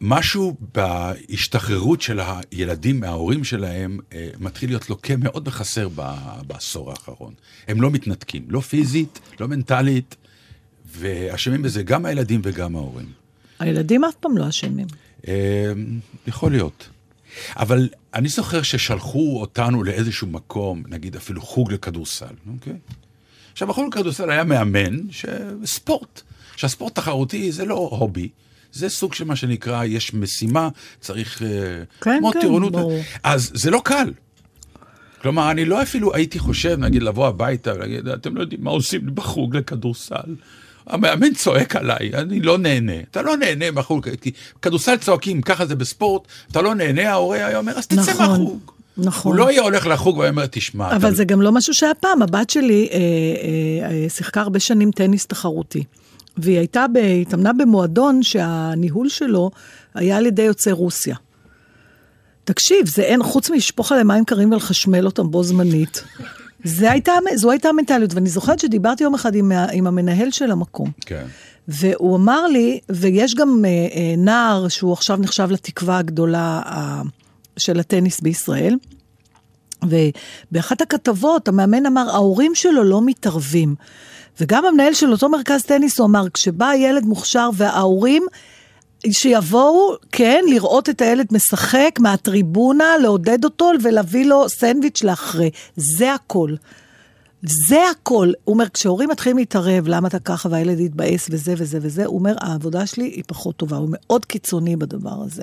[0.00, 7.34] משהו בהשתחררות של הילדים מההורים שלהם אה, מתחיל להיות לוקה מאוד בחסר ב- בעשור האחרון.
[7.68, 10.16] הם לא מתנתקים, לא פיזית, לא מנטלית,
[10.96, 13.12] ואשמים בזה גם הילדים וגם ההורים.
[13.58, 14.86] הילדים אף פעם לא אשמים.
[15.28, 15.72] אה,
[16.26, 16.88] יכול להיות.
[17.56, 22.76] אבל אני זוכר ששלחו אותנו לאיזשהו מקום, נגיד אפילו חוג לכדורסל, אוקיי?
[23.52, 26.22] עכשיו, החוג לכדורסל היה מאמן, שספורט,
[26.56, 28.28] שהספורט תחרותי זה לא הובי,
[28.74, 30.68] זה סוג של מה שנקרא, יש משימה,
[31.00, 31.42] צריך...
[31.42, 31.48] אה,
[32.00, 32.72] כן, כן, טירונות.
[32.72, 33.00] ברור.
[33.22, 34.12] אז זה לא קל.
[35.22, 39.04] כלומר, אני לא אפילו הייתי חושב, נגיד, לבוא הביתה ולהגיד, אתם לא יודעים מה עושים
[39.04, 40.34] לי בחוג לכדורסל.
[40.86, 43.00] המאמן צועק עליי, אני לא נהנה.
[43.10, 44.30] אתה לא נהנה מהחוג, כי
[44.62, 48.70] כדורסל צועקים, ככה זה בספורט, אתה לא נהנה, ההורה היה אומר, אז תצא נכון, מהחוג.
[48.96, 49.32] נכון.
[49.32, 51.16] הוא לא היה הולך לחוג והיה אומר, תשמע, אבל אתה...
[51.16, 52.22] זה גם לא משהו שהיה פעם.
[52.22, 52.98] הבת שלי אה,
[53.90, 55.84] אה, שיחקה הרבה שנים טניס תחרותי.
[56.36, 59.50] והיא הייתה, ב, התאמנה במועדון שהניהול שלו
[59.94, 61.16] היה על ידי יוצאי רוסיה.
[62.44, 66.04] תקשיב, זה אין, חוץ מלשפוך עליהם מים קרים ולחשמל אותם בו זמנית.
[66.64, 70.50] זה הייתה, זו הייתה המנטליות, ואני זוכרת שדיברתי יום אחד עם, ה- עם המנהל של
[70.50, 70.90] המקום.
[71.00, 71.24] כן.
[71.68, 77.02] והוא אמר לי, ויש גם אה, אה, נער שהוא עכשיו נחשב לתקווה הגדולה אה,
[77.56, 78.76] של הטניס בישראל,
[79.82, 83.74] ובאחת הכתבות המאמן אמר, ההורים שלו לא מתערבים.
[84.40, 88.22] וגם המנהל של אותו מרכז טניס, הוא אמר, כשבא ילד מוכשר וההורים...
[89.10, 95.50] שיבואו, כן, לראות את הילד משחק מהטריבונה, לעודד אותו ולהביא לו סנדוויץ' לאחרי.
[95.76, 96.54] זה הכל.
[97.42, 98.32] זה הכל.
[98.44, 102.34] הוא אומר, כשהורים מתחילים להתערב, למה אתה ככה והילד יתבאס וזה וזה וזה, הוא אומר,
[102.40, 103.76] העבודה שלי היא פחות טובה.
[103.76, 105.42] הוא מאוד קיצוני בדבר הזה.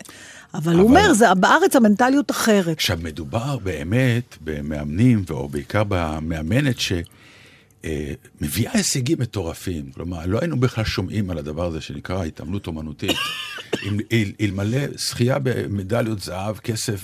[0.54, 2.76] אבל, הוא אבל- אומר, זה, בארץ המנטליות אחרת.
[2.78, 6.80] עכשיו, מדובר באמת במאמנים, או בעיקר במאמנת
[7.86, 9.92] שמביאה הישגים מטורפים.
[9.92, 13.12] כלומר, לא היינו בכלל שומעים על הדבר הזה שנקרא התעמלות אומנותית.
[14.42, 17.02] אלמלא זכייה במדליות זהב, כסף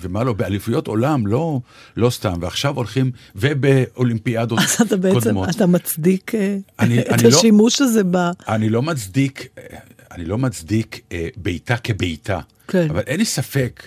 [0.00, 1.60] ומה לא, באליפויות עולם, לא,
[1.96, 5.48] לא סתם, ועכשיו הולכים, ובאולימפיאדות אז אתה בעצם, קודמות.
[5.48, 8.16] אתה מצדיק אה, אני- את אני לא- השימוש הזה ב...
[8.48, 9.64] אני לא מצדיק, אה,
[10.10, 12.86] אני לא מצדיק אה, בעיטה כבעיטה, כן.
[12.90, 13.82] אבל אין לי ספק.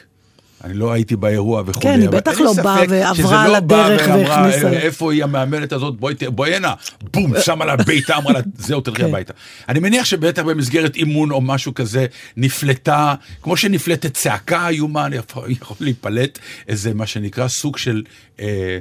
[0.66, 3.86] אני לא הייתי באירוע וכו', כן, היא בטח לא באה ועברה שזה על לא באה
[3.86, 4.68] הדרך ואמרה, והכניסה.
[4.68, 5.96] "אה, איפה היא המאמנת הזאת,
[6.32, 6.74] בואי, הנה,
[7.14, 9.08] בום, שמה לה בעיטה, אמרה לה, זהו, תלכי כן.
[9.08, 9.34] הביתה.
[9.70, 12.06] אני מניח שבטח במסגרת אימון או משהו כזה,
[12.38, 15.48] נפלטה, כמו שנפלטת צעקה איומה, אני יכול
[15.80, 18.04] להיפלט איזה, מה שנקרא, סוג של...
[18.40, 18.78] אה,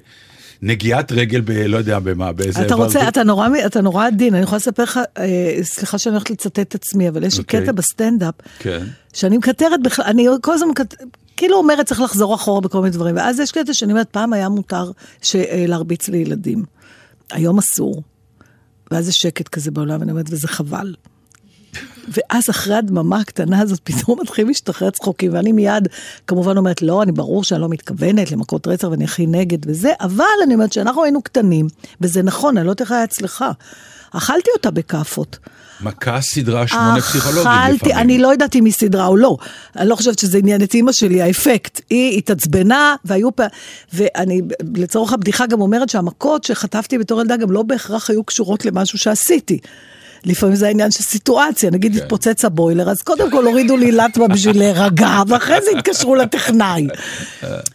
[0.63, 1.51] נגיעת רגל ב...
[1.51, 2.67] לא יודע במה, באיזה...
[2.67, 3.09] אתה רוצה.
[3.09, 6.75] אתה נורא, אתה נורא עדין, אני יכולה לספר לך, אה, סליחה שאני הולכת לצטט את
[6.75, 7.63] עצמי, אבל יש לי אוקיי.
[7.63, 8.87] קטע בסטנדאפ, כן.
[9.13, 10.69] שאני מקטרת בכלל, אני כל הזמן.
[11.37, 14.49] כאילו אומרת צריך לחזור אחורה בכל מיני דברים, ואז יש קטע שאני אומרת, פעם היה
[14.49, 14.91] מותר.
[15.35, 16.65] אה, להרביץ לילדים,
[17.31, 18.03] היום אסור.
[18.91, 20.95] ואז יש שקט כזה בעולם, ואני אומרת, וזה חבל.
[22.09, 25.89] ואז אחרי הדממה הקטנה הזאת, פתאום מתחילים להשתחרר צחוקים, ואני מיד
[26.27, 30.25] כמובן אומרת, לא, אני ברור שאני לא מתכוונת למכות רצח ואני הכי נגד וזה, אבל
[30.45, 31.67] אני אומרת שאנחנו היינו קטנים,
[32.01, 33.45] וזה נכון, אני לא יודעת איך היה אצלך.
[34.17, 35.39] אכלתי אותה בכאפות.
[35.81, 37.99] מכה סדרה שמונה פסיכולוגית אכלתי, לפעמים.
[37.99, 39.37] אני לא יודעת אם היא סדרה או לא.
[39.77, 41.81] אני לא חושבת שזה עניין את אימא שלי, האפקט.
[41.91, 43.49] היא התעצבנה, והיו פעם...
[43.93, 44.41] ואני
[44.75, 49.59] לצורך הבדיחה גם אומרת שהמכות שחטפתי בתור ילדה גם לא בהכרח היו קשורות למשהו שעשיתי.
[50.25, 52.03] לפעמים זה העניין של סיטואציה, נגיד כן.
[52.03, 56.87] התפוצץ הבוילר, אז קודם כל הורידו לי לטמה בשביל להירגע, ואחרי זה התקשרו לטכנאי.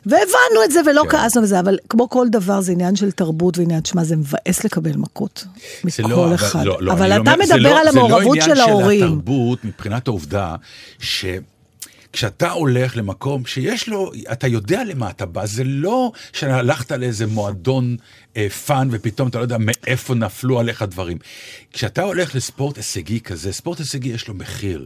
[0.05, 1.17] והבנו את זה ולא כן.
[1.17, 4.95] כעסנו וזה, אבל כמו כל דבר זה עניין של תרבות ועניין, שמע, זה מבאס לקבל
[4.95, 5.45] מכות.
[5.83, 6.65] מכל לא, אבל- אחד.
[6.65, 8.89] לא, לא, אבל אתה זה מדבר לא- על המעורבות של זה לא ההורים.
[8.89, 10.55] עניין של התרבות מבחינת העובדה
[12.13, 17.97] שכשאתה הולך למקום שיש לו, אתה יודע למה אתה בא, זה לא שהלכת לאיזה מועדון
[18.37, 21.17] אה, fun ופתאום אתה לא יודע מאיפה נפלו עליך דברים.
[21.73, 24.85] כשאתה הולך לספורט הישגי כזה, ספורט הישגי יש לו מחיר,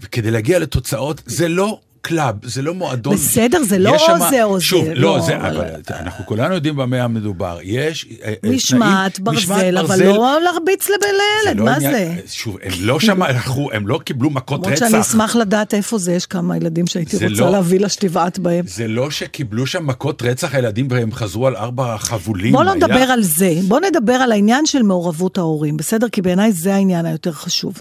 [0.00, 1.80] וכדי להגיע לתוצאות זה לא...
[2.02, 3.14] club, זה לא מועדון.
[3.14, 6.26] בסדר, זה לא או שמה- זה או שוב, זה, לא, לא, זה, אבל- אבל אנחנו
[6.26, 7.58] כולנו יודעים במה המדובר.
[7.62, 10.02] יש אה, אה, משמעת, תנאים- משמעת ברזל, אבל.
[10.04, 12.14] לא להרביץ לילד, לא מה זה?
[12.26, 14.88] שוב, הם לא שם, הלכו, הם לא קיבלו מכות למרות רצח.
[14.90, 18.64] שאני אשמח לדעת איפה זה, יש כמה ילדים שהייתי רוצה לא- להביא לה שתבעט בהם.
[18.66, 22.52] זה לא שקיבלו שם מכות רצח הילדים והם חזרו על ארבע חבולים.
[22.52, 26.08] בוא לא נדבר על זה, בוא נדבר על העניין של מעורבות ההורים, בסדר?
[26.08, 27.80] כי בעיניי זה העניין היותר חשוב.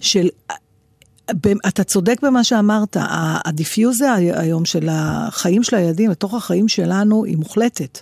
[0.00, 0.28] של,
[1.68, 7.36] אתה צודק במה שאמרת, ה- הדיפיוזיה היום של החיים של הילדים לתוך החיים שלנו היא
[7.36, 7.98] מוחלטת.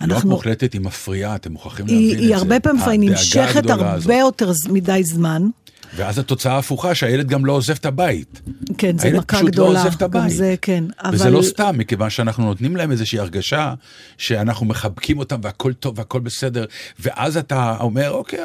[0.00, 2.22] לא רק מוחלטת, היא מפריעה, אתם מוכרחים להבין את זה.
[2.24, 4.12] היא הרבה פעמים נמשכת הרבה הזאת.
[4.20, 5.48] יותר מדי זמן.
[5.96, 8.40] ואז התוצאה ההפוכה, שהילד גם לא עוזב את הבית.
[8.78, 9.72] כן, הילד מכה פשוט גדולה.
[9.72, 10.30] לא עוזב את הבית.
[10.30, 10.84] זה, כן.
[11.12, 13.74] וזה אבל- לא סתם, מכיוון שאנחנו נותנים להם איזושהי הרגשה
[14.18, 16.64] שאנחנו מחבקים אותם והכל טוב והכל בסדר,
[17.00, 18.38] ואז אתה אומר, אוקיי,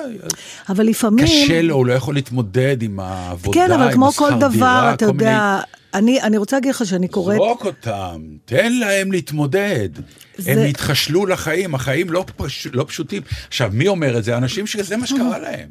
[0.70, 1.26] אבל לפעמים...
[1.26, 4.94] קשה לו, הוא לא יכול להתמודד עם העבודה, כן, אבל עם כמו כל דבר, דירה,
[4.94, 5.60] אתה כל מיני- יודע,
[5.94, 7.36] אני, אני רוצה להגיד לך שאני קוראת...
[7.36, 9.90] זרוק אותם, תן להם להתמודד.
[10.38, 12.68] זה- הם יתחשלו לחיים, החיים לא, פש...
[12.74, 13.22] לא פשוטים.
[13.48, 14.38] עכשיו, מי אומר את זה?
[14.38, 15.70] אנשים שזה מה שקרה להם.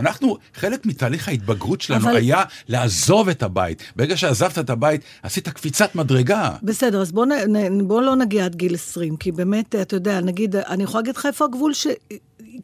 [0.00, 3.82] אנחנו, חלק מתהליך ההתבגרות שלנו אבל- היה לעזוב את הבית.
[3.96, 6.50] ברגע שעזבת את הבית, עשית קפיצת מדרגה.
[6.62, 10.20] בסדר, אז בוא, נ, נ, בוא לא נגיע עד גיל 20, כי באמת, אתה יודע,
[10.20, 11.86] נגיד, אני יכולה להגיד לך איפה הגבול ש...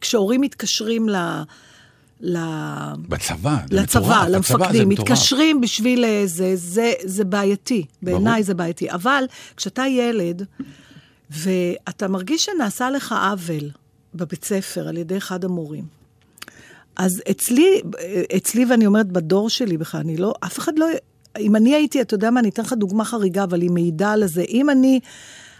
[0.01, 1.15] כשהורים מתקשרים ל...
[2.21, 2.37] ל...
[3.09, 5.09] בצבא, זה לצבא, מטורף, למפקדים, מטורף.
[5.09, 8.43] מתקשרים בשביל אה, זה, זה, זה בעייתי, בעיניי.
[8.43, 8.91] זה בעייתי.
[8.91, 9.23] אבל
[9.57, 10.45] כשאתה ילד,
[11.29, 13.69] ואתה מרגיש שנעשה לך עוול
[14.15, 15.83] בבית ספר על ידי אחד המורים,
[16.97, 17.81] אז אצלי,
[18.37, 20.87] אצלי, ואני אומרת בדור שלי בכלל, אני לא, אף אחד לא,
[21.39, 24.27] אם אני הייתי, אתה יודע מה, אני אתן לך דוגמה חריגה, אבל היא מעידה על
[24.27, 24.43] זה.
[24.49, 24.99] אם אני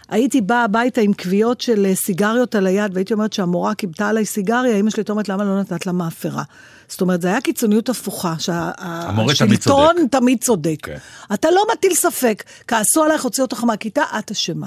[0.08, 4.24] הייתי באה הביתה עם כוויות של אה, סיגריות על היד, והייתי אומרת שהמורה כיבתה עליי
[4.24, 6.42] סיגריה, אמא שלי הייתה אומרת, למה לא נתת לה מאפרה?
[6.88, 10.10] זאת אומרת, זה היה קיצוניות הפוכה, תמיד שהשלטון צודק.
[10.10, 10.76] תמיד צודק.
[10.82, 10.96] כן.
[11.34, 14.66] אתה לא מטיל ספק, כעסו עלייך, הוציאו אותך מהכיתה, את אשמה.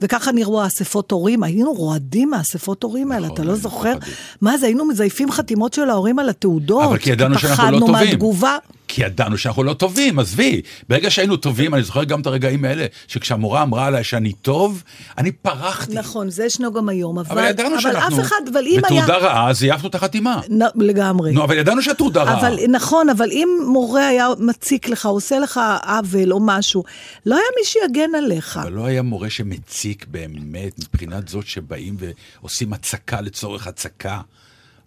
[0.00, 3.94] וככה נראו האספות הורים, היינו רועדים מהאספות הורים האלה, נכון, אתה לא זוכר?
[4.40, 6.84] מה זה, היינו מזייפים חתימות של ההורים על התעודות.
[6.84, 7.92] אבל כי ידענו שאנחנו לא פחדנו טובים.
[7.92, 8.56] מהתגובה.
[8.92, 10.60] כי ידענו שאנחנו לא טובים, עזבי.
[10.88, 14.82] ברגע שהיינו טובים, אני זוכר גם את הרגעים האלה, שכשהמורה אמרה עליי שאני טוב,
[15.18, 15.94] אני פרחתי.
[15.94, 18.16] נכון, זה ישנו גם היום, אבל, אבל ידענו אבל שאנחנו...
[18.20, 19.02] אף אחד, אבל אם היה...
[19.02, 20.40] בתעודה רעה, זייפנו את החתימה.
[20.50, 21.32] נ, לגמרי.
[21.32, 22.40] נו, אבל ידענו שהתעודה רעה.
[22.40, 26.84] אבל נכון, אבל אם מורה היה מציק לך, עושה לך עוול או משהו,
[27.26, 28.56] לא היה מי שיגן עליך.
[28.62, 31.96] אבל לא היה מורה שמציק באמת מבחינת זאת שבאים
[32.40, 34.20] ועושים הצקה לצורך הצקה.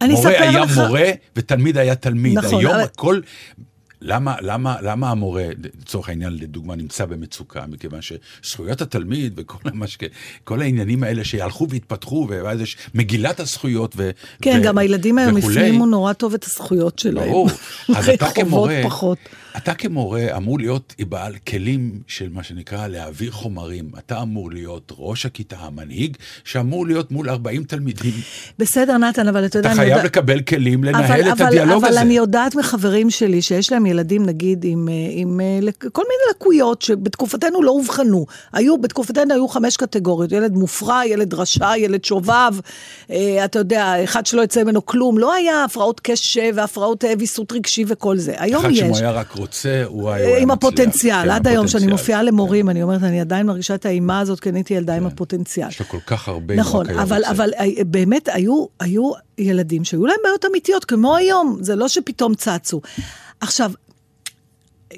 [0.01, 2.37] אני מורה אספר היה לך- מורה ותלמיד היה תלמיד.
[2.37, 3.19] נכון, היום אבל- הכל...
[4.05, 5.47] למה, למה, למה המורה,
[5.81, 7.65] לצורך העניין, לדוגמה, נמצא במצוקה?
[7.67, 9.99] מכיוון שזכויות התלמיד וכל המשק...
[10.43, 14.11] כל העניינים האלה שהלכו והתפתחו, ואז יש מגילת הזכויות ו...
[14.41, 15.37] כן, ו- גם הילדים היום.
[15.37, 17.29] הפנימו נורא טוב את הזכויות שלהם.
[17.29, 17.49] ברור.
[17.95, 19.17] אז אתה כמורה, פחות.
[19.57, 23.89] אתה כמורה אמור להיות בעל כלים של מה שנקרא להעביר חומרים.
[23.97, 28.13] אתה אמור להיות ראש הכיתה, המנהיג, שאמור להיות מול 40 תלמידים.
[28.59, 29.69] בסדר, נתן, אבל אתה יודע...
[29.71, 32.01] אתה חייב יודע- לקבל כלים לנהל אבל, את אבל, הדיאלוג אבל הזה.
[32.01, 36.31] אני יודעת מחברים שלי שיש להם ילדים, נגיד, עם, אה, עם אה, לק- כל מיני
[36.35, 38.25] לקויות שבתקופתנו לא אובחנו.
[38.53, 42.51] היו, בתקופתנו היו חמש קטגוריות, ילד מופרע, ילד רשע, ילד שובב,
[43.11, 45.17] אה, אתה יודע, אחד שלא יצא ממנו כלום.
[45.17, 48.33] לא היה הפרעות קשב והפרעות אה, ויסות רגשי וכל זה.
[48.37, 48.79] היום אחד יש.
[48.79, 48.93] שאם
[49.43, 50.25] רוצה, הוא היה...
[50.25, 50.57] הוא היה עם מצליח.
[50.57, 51.87] הפוטנציאל, כן, עד היום שאני.
[51.87, 55.05] מופיעה למורים, אני אומרת, אני עדיין מרגישה את האימה הזאת, כי אני הייתי ילדה עם
[55.05, 55.67] הפוטנציאל.
[55.67, 60.45] יש לו כל כך הרבה, נכון, אבל, אה, באמת היו, היו ילדים שהיו להם בעיות
[60.45, 62.81] אמיתיות, כמו היום, זה לא שפתאום צצו.
[63.39, 63.71] עכשיו,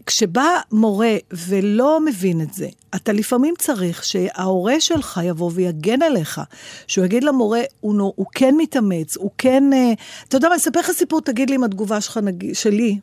[0.05, 6.41] כשבא מורה ולא מבין את זה, אתה לפעמים צריך שההורה שלך יבוא ויגן עליך,
[6.87, 9.63] שהוא יגיד למורה, הוא, נו, הוא כן מתאמץ, הוא כן...
[9.73, 9.93] אה,
[10.27, 12.99] אתה יודע מה, אני אספר לך סיפור, תגיד לי אם התגובה שלך, נגיד, שלי,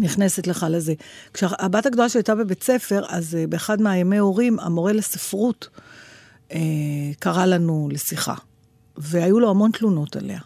[0.00, 0.94] נכנסת לך לזה.
[1.34, 5.68] כשהבת הגדולה שלי הייתה בבית ספר, אז אה, באחד מהימי הורים, המורה לספרות
[6.52, 6.58] אה,
[7.18, 8.34] קרא לנו לשיחה,
[8.96, 10.40] והיו לו המון תלונות עליה.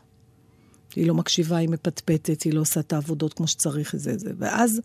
[0.96, 4.30] היא לא מקשיבה, היא מפטפטת, היא לא עושה את העבודות כמו שצריך, זה זה.
[4.38, 4.80] ואז,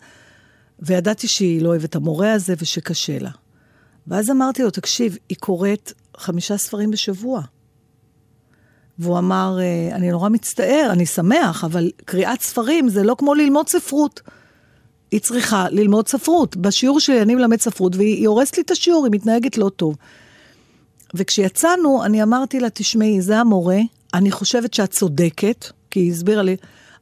[0.79, 3.31] וידעתי שהיא לא אוהבת את המורה הזה ושקשה לה.
[4.07, 7.41] ואז אמרתי לו, תקשיב, היא קוראת חמישה ספרים בשבוע.
[8.99, 13.69] והוא אמר, "אה, אני נורא מצטער, אני שמח, אבל קריאת ספרים זה לא כמו ללמוד
[13.69, 14.21] ספרות.
[15.13, 16.57] היא צריכה ללמוד ספרות.
[16.57, 19.95] בשיעור שלי אני מלמד ספרות, והיא היא הורסת לי את השיעור, היא מתנהגת לא טוב.
[21.13, 23.77] וכשיצאנו, אני אמרתי לה, תשמעי, זה המורה,
[24.13, 26.55] אני חושבת שאת צודקת, כי היא הסבירה לי,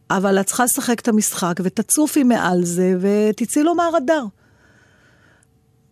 [0.09, 4.23] אבל את צריכה לשחק את המשחק, ותצופי מעל זה, ותצאי לו מהרדאר.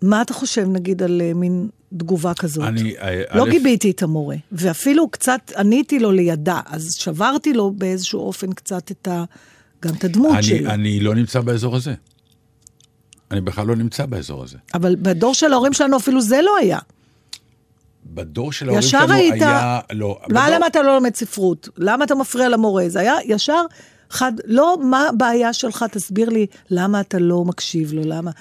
[0.01, 2.67] מה אתה חושב, נגיד, על אה, מין תגובה כזאת?
[2.67, 7.71] אני, אה, לא א', גיביתי את המורה, ואפילו קצת עניתי לו לידה, אז שברתי לו
[7.71, 9.23] באיזשהו אופן קצת את ה...
[9.85, 10.69] גם את הדמות אני, שלו.
[10.69, 11.93] אני לא נמצא באזור הזה.
[13.31, 14.57] אני בכלל לא נמצא באזור הזה.
[14.73, 16.79] אבל בדור של ההורים שלנו אפילו זה לא היה.
[18.05, 19.33] בדור של ההורים שלנו היית...
[19.33, 19.79] היה...
[19.91, 21.69] לא, מה, בדור- למה אתה לא לומד ספרות?
[21.77, 22.89] למה אתה מפריע למורה?
[22.89, 23.61] זה היה ישר
[24.09, 24.31] חד...
[24.45, 25.85] לא, מה הבעיה שלך?
[25.91, 28.31] תסביר לי למה אתה לא מקשיב לו, למה...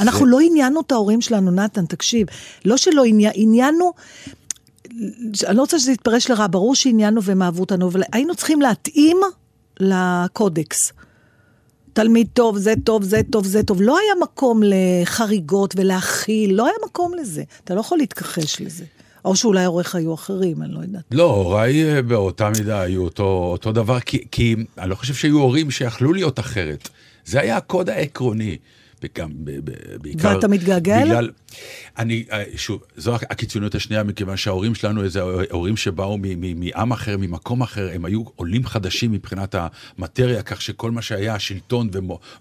[0.00, 2.26] אנחנו לא עניינו את ההורים שלנו, נתן, תקשיב.
[2.64, 3.92] לא שלא עניין, עניינו...
[5.46, 9.20] אני לא רוצה שזה יתפרש לרע, ברור שעניינו והם אהבו אותנו, אבל היינו צריכים להתאים
[9.80, 10.92] לקודקס.
[11.92, 13.82] תלמיד טוב, זה טוב, זה טוב, זה טוב.
[13.82, 17.42] לא היה מקום לחריגות ולהכיל, לא היה מקום לזה.
[17.64, 18.84] אתה לא יכול להתכחש לזה.
[19.24, 21.02] או שאולי הוריך היו אחרים, אני לא יודעת.
[21.10, 25.38] לא, הוריי אה, באותה מידה היו אותו, אותו דבר, כי, כי אני לא חושב שהיו
[25.38, 26.88] הורים שיכלו להיות אחרת.
[27.24, 28.56] זה היה הקוד העקרוני.
[29.02, 29.30] וגם,
[30.00, 30.28] בעיקר...
[30.34, 31.16] ואתה מתגעגע אליו?
[31.16, 31.30] בגלל...
[31.98, 36.18] אני, אה, שוב, זו הקיצוניות השנייה, מכיוון שההורים שלנו, איזה הורים שבאו
[36.56, 39.54] מעם אחר, ממקום אחר, הם היו עולים חדשים מבחינת
[39.98, 41.90] המטריה, כך שכל מה שהיה, שלטון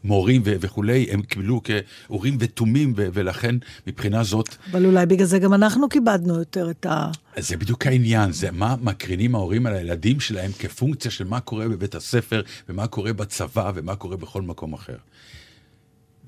[0.04, 3.56] ומורים וכולי, הם קיבלו כאורים ותומים, ולכן
[3.88, 7.12] מבחינה זאת, אבל אולי בגלל זה גם אנחנו כיבדנו יותר את ה...
[7.38, 11.96] זה בדיוק העניין, זה מה מקרינים ההורים על הילדים שלהם כפונקציה של מה קורה בבית
[11.96, 14.96] הספר, ומה קורה בצבא, ומה קורה בכל מקום אחר.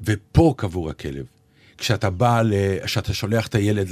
[0.05, 1.25] ופה קבור הכלב.
[1.77, 2.41] כשאתה בא,
[2.83, 3.87] כשאתה שולח את הילד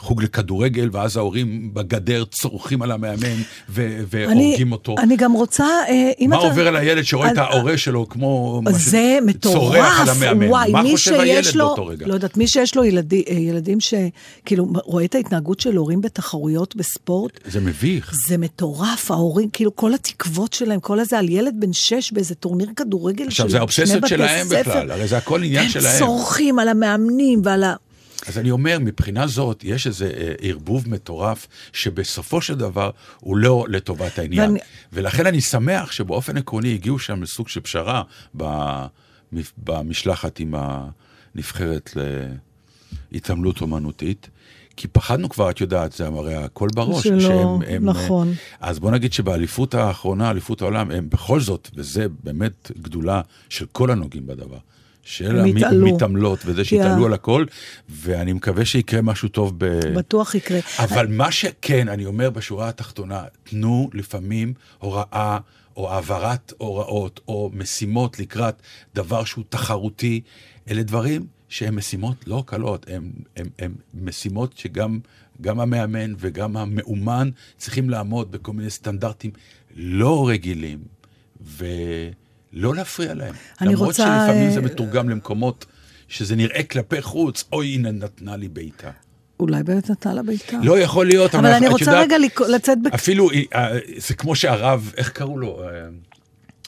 [0.00, 3.36] לחוג לכדורגל, ואז ההורים בגדר צורכים על המאמן
[3.68, 4.94] ו- והורגים אותו.
[4.98, 6.46] אני גם רוצה, אה, אם מה אתה...
[6.46, 8.60] עובר על הילד שרואה את ההורה שלו כמו...
[8.70, 10.08] זה מטורף?
[10.48, 12.06] וואי, מה חושב הילד שיש לו, באותו רגע?
[12.06, 16.76] לא יודעת, מי שיש לו ילדי, אה, ילדים שכאילו רואה את ההתנהגות של הורים בתחרויות
[16.76, 18.14] בספורט, זה מביך.
[18.28, 22.68] זה מטורף, ההורים, כאילו כל התקוות שלהם, כל הזה על ילד בן שש באיזה טורניר
[22.76, 24.60] כדורגל של עכשיו, זה שני האובססיות בתי שלהם ספר.
[24.60, 25.98] בכלל, הרי זה הכל עניין הם שלהם.
[25.98, 27.74] צורכים על המאמנים ועל ה...
[28.28, 32.90] אז אני אומר, מבחינה זאת, יש איזה אה, ערבוב מטורף, שבסופו של דבר
[33.20, 34.50] הוא לא לטובת העניין.
[34.50, 34.60] ואני-
[34.92, 38.02] ולכן אני שמח שבאופן עקרוני הגיעו שם לסוג של פשרה
[39.58, 40.54] במשלחת עם
[41.34, 41.90] הנבחרת
[43.12, 44.28] להתעמלות אומנותית.
[44.76, 47.04] כי פחדנו כבר, את יודעת, זה הרי הכל בראש.
[47.04, 48.28] שלא, שהם- הם, נכון.
[48.28, 53.66] אה, אז בוא נגיד שבאליפות האחרונה, אליפות העולם, הם בכל זאת, וזה באמת גדולה של
[53.72, 54.58] כל הנוגעים בדבר.
[55.02, 55.38] של.
[55.64, 57.44] המתעמלות וזה שיתעלו על הכל,
[57.88, 59.80] ואני מקווה שיקרה משהו טוב ב...
[59.94, 60.58] בטוח יקרה.
[60.78, 65.38] אבל מה שכן, אני אומר בשורה התחתונה, תנו לפעמים הוראה
[65.76, 68.62] או העברת הוראות או משימות לקראת
[68.94, 70.20] דבר שהוא תחרותי.
[70.70, 72.86] אלה דברים שהם משימות לא קלות,
[73.58, 74.98] הם משימות שגם
[75.40, 79.30] גם המאמן וגם המאומן צריכים לעמוד בכל מיני סטנדרטים
[79.76, 80.78] לא רגילים.
[82.52, 83.34] לא להפריע להם.
[83.60, 85.66] אני למרות רוצה, שלפעמים אה, זה מתורגם למקומות
[86.08, 88.90] שזה נראה כלפי חוץ, אוי, הנה נתנה לי בעיטה.
[89.40, 90.58] אולי באמת נתנה לה בעיטה.
[90.62, 92.16] לא יכול להיות, אבל אני את רוצה יודעת, רגע
[92.48, 92.94] לצאת בק...
[92.94, 95.62] אפילו, אה, זה כמו שהרב, איך קראו לו?
[95.62, 95.88] אה,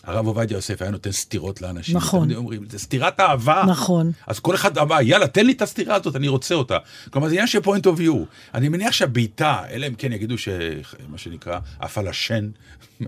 [0.04, 1.96] הרב עובדיה יוסף היה נותן סטירות לאנשים.
[1.96, 2.24] נכון.
[2.24, 3.64] תמיד אומרים, זה סטירת אהבה.
[3.68, 4.12] נכון.
[4.26, 6.78] אז כל אחד אמר, יאללה, תן לי את הסטירה הזאת, אני רוצה אותה.
[7.10, 8.16] כלומר, זה עניין של point of view.
[8.54, 10.48] אני מניח שהבעיטה, אלא אם כן יגידו ש...
[11.08, 12.50] מה שנקרא, עף על השן.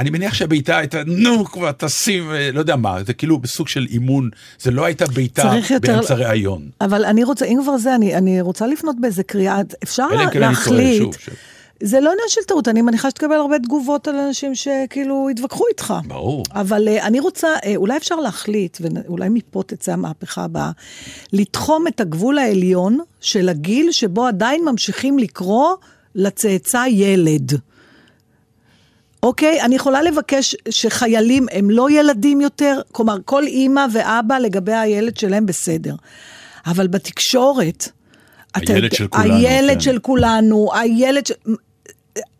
[0.00, 3.86] אני מניח שהבעיטה הייתה, נו, כבר תשים, אה, לא יודע מה, זה כאילו בסוג של
[3.90, 4.30] אימון,
[4.60, 6.68] זה לא הייתה בעיטה באמצע ראיון.
[6.80, 10.40] אבל אני רוצה, אם כבר זה, אני, אני רוצה לפנות באיזה קריאה, אפשר אם כן
[10.40, 11.02] להחליט.
[11.02, 11.28] שוב, ש-
[11.82, 15.94] זה לא עניין של טעות, אני מניחה שתקבל הרבה תגובות על אנשים שכאילו התווכחו איתך.
[16.06, 16.44] ברור.
[16.52, 20.70] אבל uh, אני רוצה, uh, אולי אפשר להחליט, ואולי מפה תצא המהפכה הבאה,
[21.32, 25.74] לתחום את הגבול העליון של הגיל שבו עדיין ממשיכים לקרוא
[26.14, 27.52] לצאצא ילד.
[29.22, 29.62] אוקיי?
[29.62, 35.46] אני יכולה לבקש שחיילים הם לא ילדים יותר, כלומר, כל אימא ואבא לגבי הילד שלהם
[35.46, 35.94] בסדר.
[36.66, 37.88] אבל בתקשורת...
[38.56, 39.80] אתה הילד יודע- של כולנו, הילד כן.
[39.80, 41.34] של כולנו, הילד של...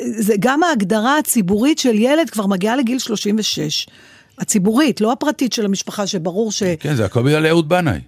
[0.02, 3.86] זה גם ההגדרה הציבורית של ילד כבר מגיעה לגיל 36.
[4.38, 6.62] הציבורית, לא הפרטית של המשפחה, שברור ש...
[6.62, 8.00] כן, זה הכל בגלל אהוד בנאי.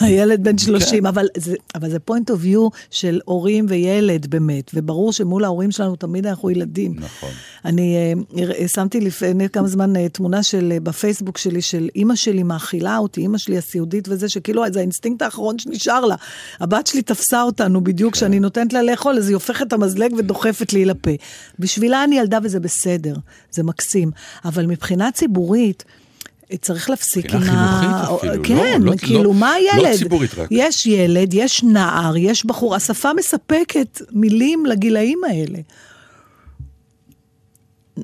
[0.00, 1.06] הילד בן 30, כן.
[1.06, 5.96] אבל זה, אבל זה point of view של הורים וילד באמת, וברור שמול ההורים שלנו
[5.96, 6.94] תמיד אנחנו ילדים.
[6.98, 7.30] נכון.
[7.64, 12.42] אני אה, שמתי לפני כמה זמן אה, תמונה של, אה, בפייסבוק שלי, של אימא שלי
[12.42, 16.16] מאכילה אותי, אימא שלי הסיעודית וזה, שכאילו זה האינסטינקט האחרון שנשאר לה.
[16.60, 18.18] הבת שלי תפסה אותנו בדיוק כן.
[18.18, 21.10] כשאני נותנת לה לאכול, אז היא הופכת את המזלג ודוחפת לי לפה.
[21.58, 23.14] בשבילה אני ילדה וזה בסדר,
[23.50, 24.10] זה מקסים.
[24.44, 25.84] אבל מבחינה ציבורית,
[26.60, 28.14] צריך להפסיק עם ה...
[28.16, 29.98] אפילו, כן, לא- לא- כאילו, לא- מה לא הילד?
[29.98, 30.48] ציבורית רק.
[30.50, 35.58] יש ילד, יש נער, יש בחור, השפה מספקת מילים לגילאים האלה.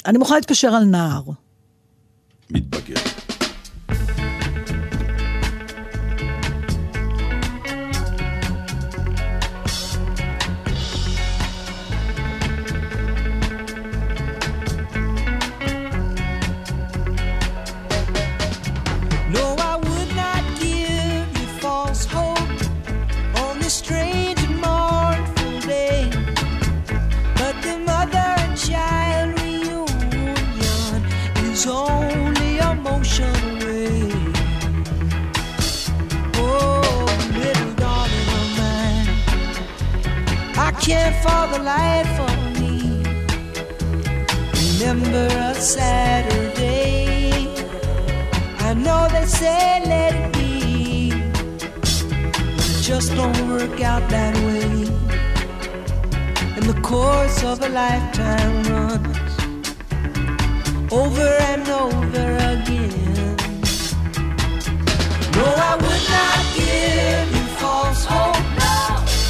[0.06, 1.22] אני מוכנה להתפשר על נער.
[2.50, 2.94] מתבגר.
[41.24, 42.62] For the life of me
[44.82, 47.48] remember a Saturday.
[48.58, 51.10] I know they say let it be,
[52.56, 54.88] but it just don't work out that way.
[56.56, 59.32] And the course of a lifetime runs
[60.92, 63.36] over and over again.
[65.36, 68.51] No, I would not give you false hope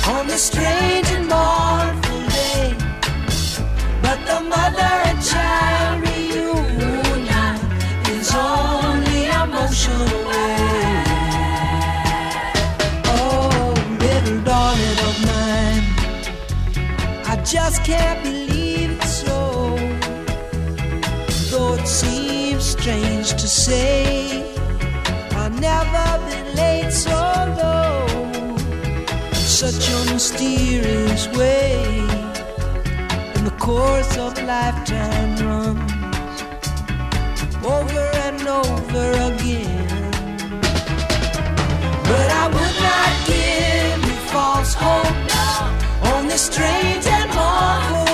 [0.08, 2.74] on this strange and mournful day.
[4.02, 7.54] But the mother and child reunion
[8.10, 11.04] is only a motion away.
[13.04, 15.84] Oh, little darling of mine,
[17.26, 19.76] I just can't believe it's so.
[21.50, 24.42] Though it seems strange to say,
[25.32, 27.31] I've never been late so
[29.72, 31.72] such a mysterious way
[33.34, 36.42] and the course of lifetime runs
[37.64, 40.10] over and over again.
[42.08, 48.11] But I would not give you false hope on this strange and mournful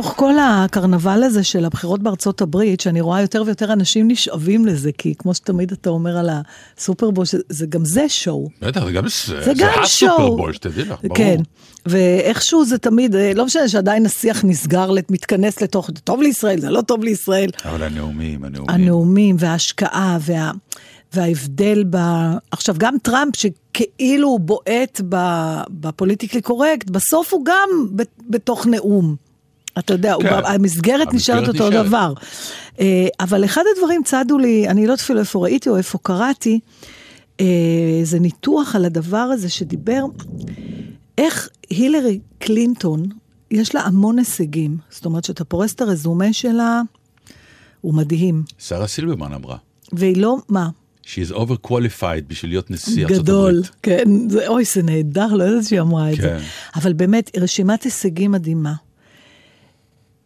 [0.00, 4.90] בתוך כל הקרנבל הזה של הבחירות בארצות הברית, שאני רואה יותר ויותר אנשים נשאבים לזה,
[4.98, 6.30] כי כמו שתמיד אתה אומר על
[6.76, 8.48] הסופרבול, שזה גם זה שואו.
[8.62, 9.04] בטח, זה גם
[9.44, 10.10] זה גם שואו.
[10.10, 11.16] הסופרבול, שתדעי לך, ברור.
[11.16, 11.36] כן,
[11.86, 16.70] ואיכשהו זה תמיד, אה, לא משנה שעדיין השיח נסגר, מתכנס לתוך, זה טוב לישראל, זה
[16.70, 17.50] לא טוב לישראל.
[17.64, 18.70] אבל הנאומים, הנאומים.
[18.70, 20.50] הנאומים וההשקעה וה,
[21.12, 21.96] וההבדל ב...
[22.50, 25.00] עכשיו, גם טראמפ, שכאילו הוא בועט
[25.70, 27.68] בפוליטיקלי קורקט, בסוף הוא גם
[28.28, 29.29] בתוך נאום.
[29.78, 30.28] אתה יודע, כן.
[30.28, 31.86] הוא, המסגרת נשארת אותו נשארת.
[31.86, 32.12] דבר.
[32.80, 36.60] אה, אבל אחד הדברים צדו לי, אני לא יודעת אפילו איפה ראיתי או איפה קראתי,
[37.40, 40.04] אה, זה ניתוח על הדבר הזה שדיבר,
[41.18, 43.02] איך הילרי קלינטון,
[43.50, 44.76] יש לה המון הישגים.
[44.90, 46.82] זאת אומרת, שאתה פורס את הרזומה שלה,
[47.80, 48.42] הוא מדהים.
[48.58, 49.56] שרה סילברמן אמרה,
[49.92, 50.68] והיא לא, מה?
[51.04, 53.62] She is overqualified בשביל להיות נשיא ארצות גדול.
[53.82, 56.22] כן, זה, אוי, זה נהדר, לא יודעת שהיא אמרה את זה.
[56.22, 56.38] כן.
[56.76, 58.72] אבל באמת, רשימת הישגים מדהימה.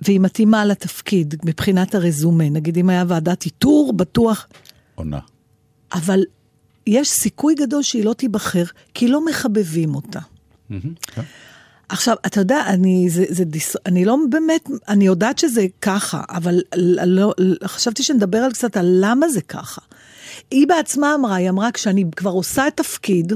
[0.01, 2.49] והיא מתאימה לתפקיד מבחינת הרזומה.
[2.49, 4.47] נגיד, אם היה ועדת איתור, בטוח,
[4.95, 5.19] עונה.
[5.93, 6.21] אבל
[6.87, 8.65] יש סיכוי גדול שהיא לא תיבחר,
[8.95, 10.21] כי לא מחבבים אותה.
[11.03, 11.23] כן.
[11.89, 16.61] עכשיו, אתה יודע, אני, זה, זה דיס, אני לא באמת, אני יודעת שזה ככה, אבל
[17.07, 17.35] לא,
[17.65, 19.81] חשבתי שנדבר על קצת על למה זה ככה.
[20.51, 23.33] היא בעצמה אמרה, היא אמרה, כשאני כבר עושה את תפקיד,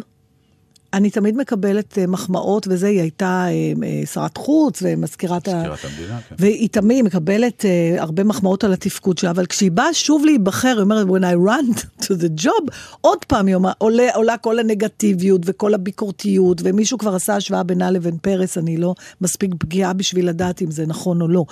[0.92, 5.50] אני תמיד מקבלת אה, מחמאות וזה, היא הייתה אה, אה, שרת חוץ ומזכירת ה...
[5.50, 6.34] המדינה, כן.
[6.38, 7.64] והיא תמיד מקבלת
[7.98, 11.80] הרבה מחמאות על התפקוד שלה, אבל כשהיא באה שוב להיבחר, היא אומרת, when I run
[12.04, 17.14] to the job, עוד פעם היא אומרת, עולה, עולה כל הנגטיביות וכל הביקורתיות, ומישהו כבר
[17.14, 21.28] עשה השוואה בינה לבין פרס, אני לא מספיק פגיעה בשביל לדעת אם זה נכון או
[21.28, 21.44] לא.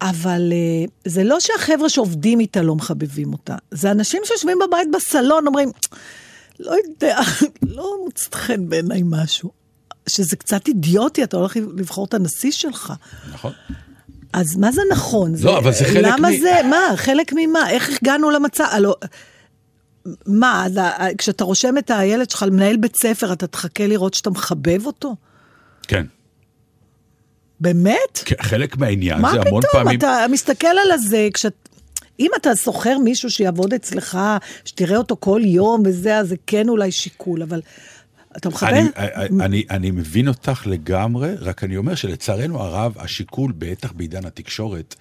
[0.00, 0.52] אבל
[1.04, 5.70] זה לא שהחבר'ה שעובדים איתה לא מחבבים אותה, זה אנשים שיושבים בבית בסלון, אומרים,
[6.60, 7.18] לא יודע,
[7.76, 9.50] לא מוצא חן בעיניי משהו.
[10.08, 12.92] שזה קצת אידיוטי, אתה הולך לבחור את הנשיא שלך.
[13.32, 13.52] נכון.
[14.32, 15.34] אז מה זה נכון?
[15.40, 17.70] לא, אבל זה חלק למה מ- זה, מה, חלק ממה?
[17.70, 18.64] איך הגענו למצב?
[18.70, 18.96] הלא,
[20.26, 20.66] מה,
[21.18, 25.16] כשאתה רושם את הילד שלך למנהל בית ספר, אתה תחכה לראות שאתה מחבב אותו?
[25.88, 26.06] כן.
[27.60, 28.22] באמת?
[28.24, 29.84] כן, חלק מהעניין מה זה המון פתאום?
[29.84, 29.98] פעמים...
[29.98, 31.68] אתה מסתכל על הזה, כשאת...
[32.20, 34.18] אם אתה שוכר מישהו שיעבוד אצלך,
[34.64, 37.60] שתראה אותו כל יום וזה, אז זה כן אולי שיקול, אבל
[38.36, 38.72] אתה מכבד?
[38.72, 44.24] אני, אני, אני, אני מבין אותך לגמרי, רק אני אומר שלצערנו הרב, השיקול, בטח בעידן
[44.24, 44.94] התקשורת,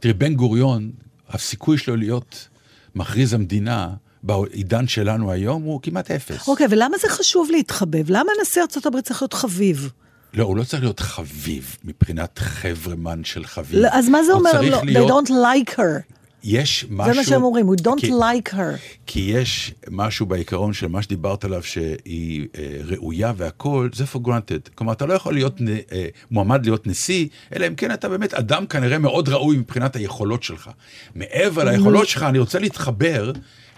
[0.00, 0.90] תראי, בן גוריון,
[1.28, 2.48] הסיכוי שלו להיות
[2.94, 3.88] מכריז המדינה
[4.22, 6.48] בעידן שלנו היום הוא כמעט אפס.
[6.48, 8.10] אוקיי, ולמה זה חשוב להתחבב?
[8.10, 9.90] למה נשיא ארה"ב צריך להיות חביב?
[10.34, 13.80] לא, הוא לא צריך להיות חביב מבחינת חברמן של חביב.
[13.80, 14.60] לא, אז מה זה אומר?
[14.60, 16.19] לא, להיות, they don't like her.
[16.42, 17.12] יש משהו...
[17.14, 18.76] זה מה שהם אומרים, we don't כי- like her.
[19.06, 24.70] כי יש משהו בעיקרון של מה שדיברת עליו, שהיא אה, ראויה והכול, זה for granted.
[24.74, 27.26] כלומר, אתה לא יכול להיות נ, אה, מועמד להיות נשיא,
[27.56, 30.70] אלא אם כן אתה באמת אדם כנראה מאוד ראוי מבחינת היכולות שלך.
[31.14, 33.32] מעבר ליכולות שלך, אני רוצה להתחבר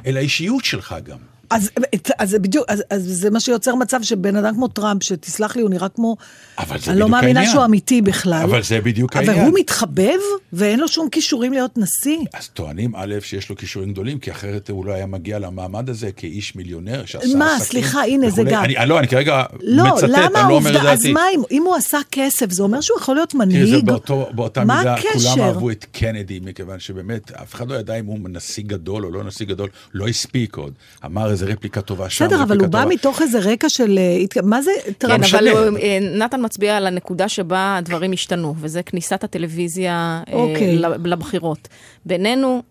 [0.06, 1.18] אל האישיות שלך גם.
[1.52, 1.70] אז,
[2.18, 5.62] אז זה בדיוק, אז, אז זה מה שיוצר מצב שבן אדם כמו טראמפ, שתסלח לי,
[5.62, 6.16] הוא נראה כמו...
[6.58, 7.54] אבל זה אני לא בדיוק מאמינה העניין.
[7.54, 8.42] שהוא אמיתי בכלל.
[8.44, 9.46] אבל זה בדיוק אבל העניין.
[9.46, 10.18] הוא מתחבב,
[10.52, 12.18] ואין לו שום כישורים להיות נשיא.
[12.34, 16.12] אז טוענים, א', שיש לו כישורים גדולים, כי אחרת הוא לא היה מגיע למעמד הזה
[16.12, 18.50] כאיש מיליונר שעשה מה, עסקים סליחה, הנה, זה וכולי.
[18.52, 21.12] גם- אני, לא, אני כרגע לא, מצטט, אני לא אומר את העובדה, אז דעתי.
[21.12, 23.86] מה אם, אם הוא עשה כסף, זה אומר שהוא יכול להיות תראי, זה מנהיג?
[23.86, 25.30] באותו, באותה מה מידה, הקשר?
[25.34, 29.10] כולם אהבו את קנדי, מכיוון שבאמת, אף אחד לא ידע אם הוא נשיא גדול או
[29.10, 30.72] לא נשיא גדול, לא הספיק עוד.
[31.04, 32.84] אמר איזה רפליקה טובה שם, בסדר, אבל הוא בא.
[32.88, 33.98] מתוך איזה רקע של...
[33.98, 35.26] אה, מה זה טראמפ?
[35.26, 35.48] כן, אבל
[35.82, 40.78] אה, נתן מצביע על הנקודה שבה הדברים השתנו, וזה כניסת הטלוויזיה אה, אוקיי.
[41.04, 41.68] לבחירות.
[42.06, 42.62] בינינו,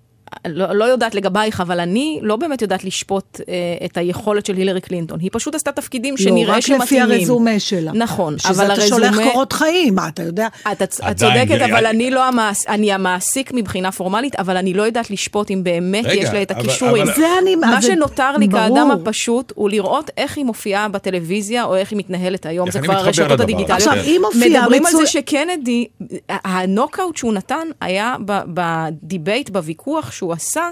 [0.48, 3.54] לא, לא יודעת לגבייך, אבל אני לא באמת יודעת לשפוט אה,
[3.86, 5.20] את היכולת של הילרי קלינטון.
[5.20, 6.82] היא פשוט עשתה תפקידים שנראה לא, שמתאימים.
[6.82, 7.92] רק לפי הרזומה שלה.
[7.94, 9.32] נכון, אבל זה אתה שולח הרזומה...
[9.32, 10.48] קורות חיים, מה, אתה יודע?
[10.72, 12.68] את, את עדיין, צודקת, אבל אני לא המעס...
[12.68, 16.52] אני המעסיק מבחינה פורמלית, אבל אני לא יודעת לשפוט אם באמת רגע, יש לה את
[16.52, 17.04] הכישורים.
[17.04, 17.56] אבל- זה אני...
[17.56, 18.64] מה זה- שנותר לי ברור.
[18.68, 22.94] כאדם הפשוט הוא לראות איך היא מופיעה בטלוויזיה או איך היא מתנהלת היום, זה כבר
[22.94, 23.72] הרשתות הדיגיטליות.
[23.72, 25.88] עכשיו, היא מופיעה מדברים על זה שקנדי,
[26.30, 28.16] הנוקאוט שהוא נתן היה
[28.54, 30.70] ב debate, בוויכוח שהוא עשה,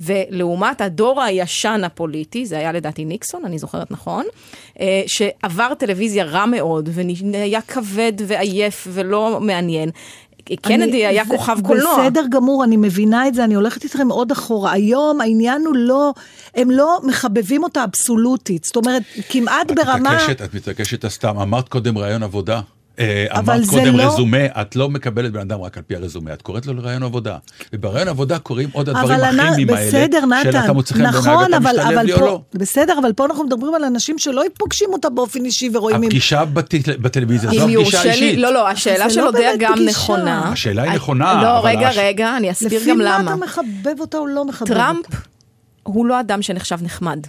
[0.00, 4.24] ולעומת הדור הישן הפוליטי, זה היה לדעתי ניקסון, אני זוכרת נכון,
[4.80, 9.90] אה, שעבר טלוויזיה רע מאוד, והיה כבד ועייף ולא מעניין.
[10.62, 12.02] קנדי אני- היה זה- כוכב קולנוע.
[12.08, 14.72] בסדר גמור, אני מבינה את זה, אני הולכת איתכם עוד אחורה.
[14.72, 16.12] היום העניין הוא לא,
[16.54, 18.64] הם לא מחבבים אותה אבסולוטית.
[18.64, 19.98] זאת אומרת, כמעט את ברמה...
[20.14, 21.38] מתעקשת, את מתעקשת הסתם.
[21.38, 22.60] אמרת קודם רעיון עבודה.
[22.98, 25.96] אה, אבל אמרת זה קודם לא- רזומה, את לא מקבלת בן אדם רק על פי
[25.96, 27.36] הרזומה, את קוראת לו לראיון עבודה.
[27.72, 31.34] ובראיון עבודה קורים עוד הדברים הכימיים האלה, בסדר, של נתן, אתה מוצא חן בעיניי נכון,
[31.44, 32.40] ואתה אבל, משתלב אבל לי או פה, לא.
[32.54, 36.02] בסדר, אבל פה אנחנו מדברים על אנשים שלא פוגשים אותה באופן אישי ורואים אם...
[36.02, 38.38] הפגישה בטל- בטלוויזיה, זו הפגישה האישית.
[38.38, 39.90] לא, לא, השאלה של לא אודיה באמת גם פגישה.
[39.90, 40.48] נכונה.
[40.52, 43.30] השאלה היא נכונה, לא, אבל רגע, הש- רגע, אני אסביר לפי גם מה למה.
[43.34, 44.74] אתה מחבב אותה או לא מחבב אותה?
[44.74, 45.06] טראמפ
[45.82, 47.20] הוא לא אדם שנחשב נחמד.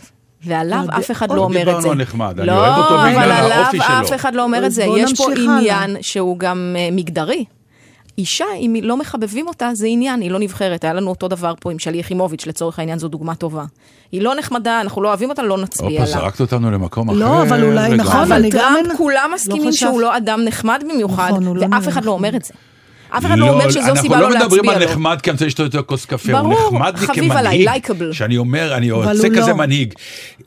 [0.46, 1.90] ועליו לא, אף אחד עוד לא אומר את דיברנו זה.
[1.90, 4.02] על נחמד, אני לא, אוהב אותו אבל בגלל עליו האופי שלו.
[4.02, 4.84] אף אחד לא אומר את זה.
[4.84, 5.32] יש פה.
[5.38, 7.46] עניין שהוא גם אה, מגדרי.
[8.18, 10.84] אישה, אם לא מחבבים אותה, זה עניין, היא לא נבחרת.
[10.84, 13.64] היה לנו אותו דבר פה עם שלי יחימוביץ', לצורך העניין זו דוגמה טובה.
[14.12, 16.22] היא לא נחמדה, אנחנו לא אוהבים אותה, לא נצביע הופה, לה.
[16.22, 17.20] זרקת אותנו למקום אחר.
[17.20, 17.98] לא, אבל אולי.
[17.98, 22.12] נכון, אבל טראמפ, כולם מסכימים שהוא לא אדם נחמד במיוחד, נכון, לא ואף אחד לא
[22.12, 22.36] אומר.
[22.36, 22.54] את זה.
[23.18, 24.90] אף אחד לא אומר שזו סיבה לא אנחנו לא להצביע מדברים על לו.
[24.92, 27.70] נחמד כי אני רוצה לשתות יותר כוס קפה, הוא ברור, נחמד לי חביב עליי, כמנהיג,
[27.70, 28.14] לייקבל.
[28.14, 29.56] שאני אומר, אני רוצה כזה לא.
[29.56, 29.94] מנהיג.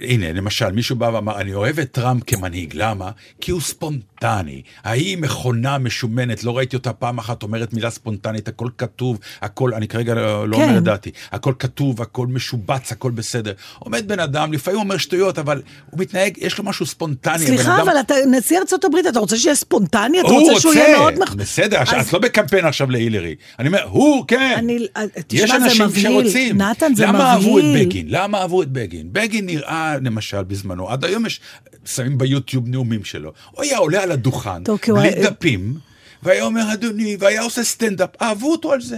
[0.00, 3.10] הנה, למשל, מישהו בא ואמר, אני אוהב את טראמפ כמנהיג, למה?
[3.40, 4.62] כי הוא ספונטני.
[4.84, 9.88] ההיא מכונה משומנת, לא ראיתי אותה פעם אחת אומרת מילה ספונטנית, הכל כתוב, הכל, אני
[9.88, 10.62] כרגע לא לא כן.
[10.62, 13.52] אומר את דעתי, הכל כתוב, הכל משובץ, הכל בסדר.
[13.78, 17.38] עומד בן אדם, לפעמים אומר שטויות, אבל הוא מתנהג, יש לו משהו ספונטני.
[17.46, 20.20] סליחה, אדם- אבל אתה נשיא ארצות הברית, אתה רוצה שיהיה ספונטני?
[20.20, 21.18] אתה הוא רוצה שהוא יהיה מאוד...
[21.18, 23.34] מח- בסדר, אז- את לא בקמפיין עכשיו להילרי.
[23.58, 24.54] אני אומר, הוא, כן.
[24.58, 26.02] אני- אה, תשמע, יש אנשים מבהיל.
[26.06, 26.60] שרוצים.
[26.62, 27.86] נתן, זה למה אהבו את מבהיל.
[27.86, 28.06] בגין?
[28.08, 29.08] למה אהבו את בגין?
[29.12, 31.40] בגין נראה, למשל, בזמנו, עד היום יש,
[31.84, 33.32] שמים ביוטיוב נאומים שלו.
[33.50, 35.74] הוא היה עולה על הדוכן, טוב, הוא בלי היה- דפים,
[36.22, 38.22] והיה אומר, אדוני, והיה עושה סטנדאפ.
[38.22, 38.96] אהבו אותו על זה.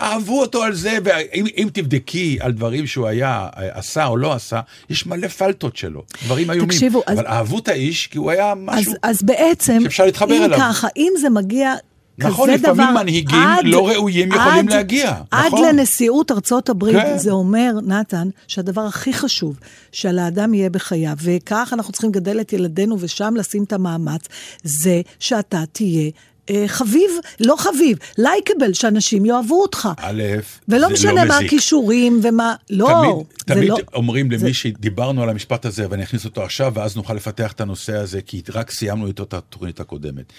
[0.00, 4.60] אהבו אותו על זה, ואם אם תבדקי על דברים שהוא היה, עשה או לא עשה,
[4.90, 6.68] יש מלא פלטות שלו, דברים איומים.
[6.68, 8.92] תקשיבו, אז- אבל אהבו את האיש כי הוא היה משהו...
[8.92, 10.58] אז, אז בעצם, שאפשר להתחבר אם אליו.
[10.58, 11.74] ככה, אם זה מגיע
[12.18, 12.72] נכון, דבר...
[12.72, 15.68] לפעמים מנהיגים לא ראויים יכולים להגיע, עד נכון.
[15.68, 17.18] לנשיאות ארצות הברית, כן.
[17.18, 19.58] זה אומר, נתן, שהדבר הכי חשוב,
[19.92, 24.28] שלאדם יהיה בחייו, וכך אנחנו צריכים לגדל את ילדינו ושם לשים את המאמץ,
[24.62, 26.10] זה שאתה תהיה...
[26.50, 27.10] אה, חביב,
[27.40, 29.88] לא חביב, לייקבל, שאנשים יאהבו אותך.
[29.98, 30.22] א',
[30.68, 31.46] ולא זה משנה לא מה מזיק.
[31.46, 33.76] הכישורים ומה, לא, תמיד, זה תמיד לא...
[33.94, 37.60] אומרים זה- למי שדיברנו על המשפט הזה, ואני אכניס אותו עכשיו, ואז נוכל לפתח את
[37.60, 40.32] הנושא הזה, כי רק סיימנו איתו את התוכנית הקודמת.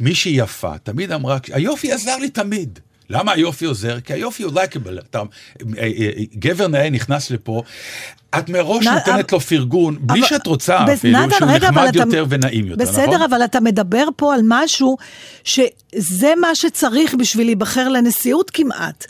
[0.00, 2.78] מי שהיא יפה, תמיד אמרה, היופי עזר לי תמיד.
[3.10, 4.00] למה היופי עוזר?
[4.00, 4.98] כי היופי הוא לייקבל.
[4.98, 5.22] אתה, אה,
[5.78, 7.62] אה, גבר נאה נכנס לפה,
[8.38, 11.50] את מראש נ- נותנת אבל- לו פרגון, בלי אבל- שאת רוצה בס- אפילו, נתן, שהוא
[11.50, 12.94] רגע, נחמד אתה- יותר ונעים יותר, נכון?
[13.04, 14.96] בסדר, אבל אתה מדבר פה על משהו
[15.44, 19.06] שזה מה שצריך בשביל להיבחר לנשיאות כמעט.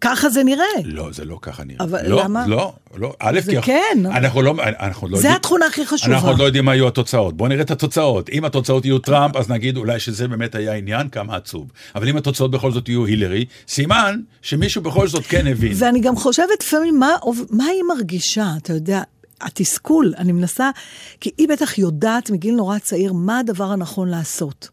[0.00, 0.64] ככה זה נראה.
[0.84, 1.84] לא, זה לא ככה נראה.
[1.84, 2.46] אבל לא, למה?
[2.46, 3.12] לא, לא.
[3.18, 3.98] א', זה כי כן.
[4.04, 6.14] אנחנו לא, אנחנו לא זה יודעים- התכונה הכי חשובה.
[6.14, 7.36] אנחנו עוד לא יודעים מה יהיו התוצאות.
[7.36, 8.28] בואו נראה את התוצאות.
[8.28, 11.66] אם התוצאות יהיו טראמפ, אז נגיד אולי שזה באמת היה עניין, כמה עצוב.
[11.94, 15.72] אבל אם התוצאות בכל זאת יהיו הילרי, סימן שמישהו בכל זאת כן הבין.
[15.76, 17.10] ואני גם חושבת לפעמים, מה,
[17.50, 19.02] מה היא מרגישה, אתה יודע,
[19.40, 20.70] התסכול, אני מנסה,
[21.20, 24.68] כי היא בטח יודעת מגיל נורא צעיר מה הדבר הנכון לעשות.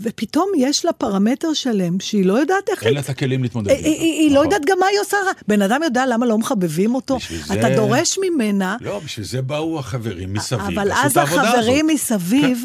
[0.00, 2.84] ופתאום יש לה פרמטר שלם שהיא לא יודעת איך...
[2.86, 3.88] אין לה את הכלים להתמודד היא, איתו.
[3.88, 4.44] היא, היא לא נכון.
[4.44, 5.16] יודעת גם מה היא עושה.
[5.48, 7.16] בן אדם יודע למה לא מחבבים אותו.
[7.16, 11.44] בשביל זה- אתה דורש ממנה, לא, בשביל זה באו החברים מסביב, אבל אז העבודה הזאת.
[11.54, 11.58] כן.
[11.58, 12.64] החברים מסביב,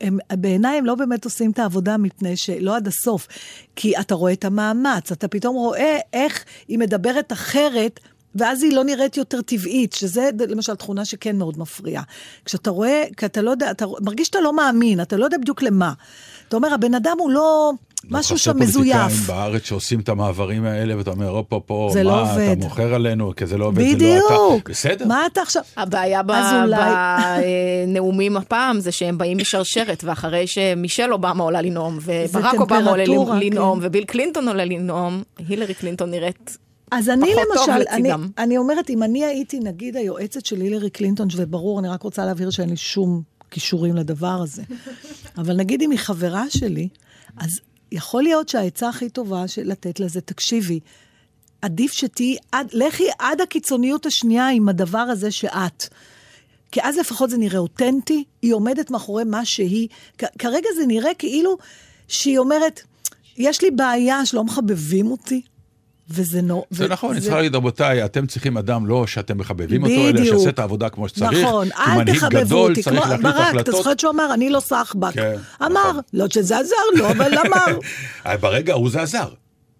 [0.00, 3.28] הם, בעיניי הם לא באמת עושים את העבודה מפני שלא עד הסוף.
[3.76, 8.00] כי אתה רואה את המאמץ, אתה פתאום רואה איך היא מדברת אחרת.
[8.38, 12.02] ואז היא לא נראית יותר טבעית, שזה למשל תכונה שכן מאוד מפריעה.
[12.44, 15.62] כשאתה רואה, כי אתה לא יודע, אתה מרגיש שאתה לא מאמין, אתה לא יודע בדיוק
[15.62, 15.92] למה.
[16.48, 17.72] אתה אומר, הבן אדם הוא לא,
[18.04, 18.96] לא משהו שם מזויף.
[18.96, 22.56] פוליטיקאים בארץ שעושים את המעברים האלה, ואתה אומר, הופ, הופ, הופ, זה לא מה, עובד.
[22.58, 24.62] אתה מוכר עלינו, כי זה לא עובד, זה לא בדיוק.
[24.62, 24.70] אתה.
[24.70, 25.06] בסדר.
[25.06, 25.62] מה אתה עכשיו...
[25.76, 26.20] הבעיה
[27.86, 33.80] בנאומים הפעם זה שהם באים בשרשרת, ואחרי שמישל אובמה עולה לנאום, וברק אובמה עולה לנאום,
[33.80, 33.86] כן.
[33.86, 36.58] וביל קלינטון עולה לנאום, הילרי קלינטון נראית...
[36.90, 38.28] אז אני פחות טוב למשל, אני, לצידם.
[38.38, 42.50] אני אומרת, אם אני הייתי נגיד היועצת של הילרי קלינטון, וברור, אני רק רוצה להבהיר
[42.50, 44.62] שאין לי שום כישורים לדבר הזה,
[45.38, 46.88] אבל נגיד אם היא חברה שלי,
[47.36, 47.60] אז
[47.92, 50.80] יכול להיות שהעצה הכי טובה של לתת לזה, תקשיבי,
[51.62, 55.88] עדיף שתהיי, עד, לכי עד הקיצוניות השנייה עם הדבר הזה שאת.
[56.72, 59.88] כי אז לפחות זה נראה אותנטי, היא עומדת מאחורי מה שהיא.
[60.38, 61.58] כרגע זה נראה כאילו
[62.08, 62.80] שהיא אומרת,
[63.36, 65.42] יש לי בעיה שלא מחבבים אותי,
[66.10, 66.64] וזה נו...
[66.70, 70.24] זה ו- נכון, אני צריכה להגיד, רבותיי, אתם צריכים אדם לא שאתם מחבבים אותו, אלא.
[70.24, 71.32] שיעשה את העבודה כמו שצריך.
[71.44, 73.72] נכון, אל תחבבו גדול אותי, צריך כמו ברק, אתה.
[73.72, 75.12] זוכר שהוא אמר, אני לא סחבק.
[75.14, 76.00] כן, אמר, נכון.
[76.12, 77.78] לא שזה עזר לו, אבל אמר.
[78.26, 79.28] אה, ברגע ההוא זה עזר.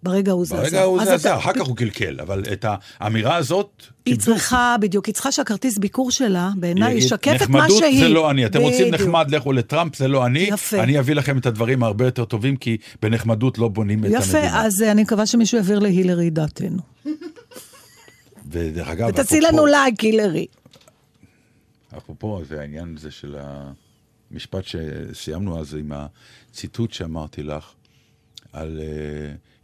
[0.07, 0.63] ברגע ההוא זה עזר.
[0.63, 2.65] ברגע ההוא אז זה אתה- אחר כך הוא קלקל, אבל את
[2.99, 3.69] האמירה הזאת...
[4.05, 4.23] היא כיבדו.
[4.25, 7.99] צריכה, בדיוק, היא צריכה שהכרטיס ביקור שלה, בעיניי, ישקף את מה נחמדות שהיא.
[7.99, 9.01] זה לא אני, אתם רוצים בדיוק.
[9.07, 10.39] נחמד, לכו לטראמפ, זה לא אני.
[10.39, 10.83] יפה.
[10.83, 14.65] אני אביא לכם את הדברים הרבה יותר טובים, כי בנחמדות לא בונים את יפה, המדינה.
[14.65, 16.79] אז אה, אני מקווה שמישהו יעביר להילרי דעתנו.
[18.51, 20.45] ודרך אגב, ותעשי אפרופו- לנו לייק, הילרי.
[21.97, 23.35] אפרופו, זה העניין הזה של.
[24.31, 25.91] המשפט שסיימנו אז עם
[26.51, 27.65] הציטוט שאמרתי לך,
[28.53, 28.85] על אה,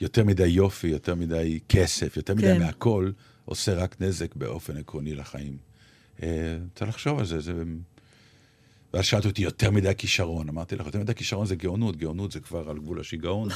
[0.04, 2.60] יותר מדי יופי, יותר מדי כסף, יותר מדי כן.
[2.60, 3.12] מהכל,
[3.45, 5.58] עושה רק נזק באופן עקרוני לחיים.
[6.24, 7.54] אה, צריך לחשוב על זה, זה...
[8.93, 10.49] ואז שאלת אותי, יותר מדי כישרון.
[10.49, 13.49] אמרתי לך, יותר מדי כישרון זה גאונות, גאונות זה כבר על גבול השיגעון.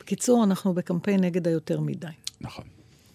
[0.00, 2.06] בקיצור, אנחנו בקמפיין נגד היותר מדי.
[2.40, 2.64] נכון.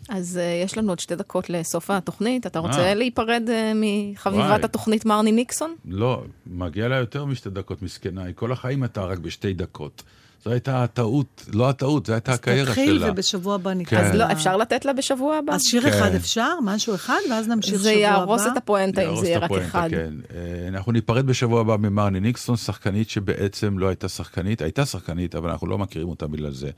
[0.10, 2.48] אז uh, יש לנו עוד שתי דקות לסוף התוכנית.
[2.48, 2.64] אתה אה.
[2.64, 4.64] רוצה להיפרד uh, מחביבת וואי.
[4.64, 5.76] התוכנית מרני ניקסון?
[5.86, 10.04] לא, מגיע לה יותר משתי דקות מסכנה, כל החיים הייתה רק בשתי דקות.
[10.44, 13.12] זו הייתה הטעות, לא הטעות, זו הייתה הקריירה תתחיל, שלה.
[13.12, 13.90] ובשבוע הבא ניתן.
[13.90, 14.04] כן.
[14.04, 15.54] אז לא, אפשר לתת לה בשבוע הבא?
[15.54, 15.88] אז שיר כן.
[15.88, 16.54] אחד אפשר?
[16.64, 17.20] משהו אחד?
[17.32, 18.00] ואז נמשיך שבוע זה הבא?
[18.00, 19.90] יהרוס את הפואנטה אם זה יהיה רק אחד.
[19.92, 20.14] כן.
[20.36, 25.50] אה, אנחנו ניפרד בשבוע הבא ממרני ניקסון, שחקנית שבעצם לא הייתה שחקנית, הייתה שחקנית, אבל
[25.50, 26.70] אנחנו לא מכירים אותה בגלל זה.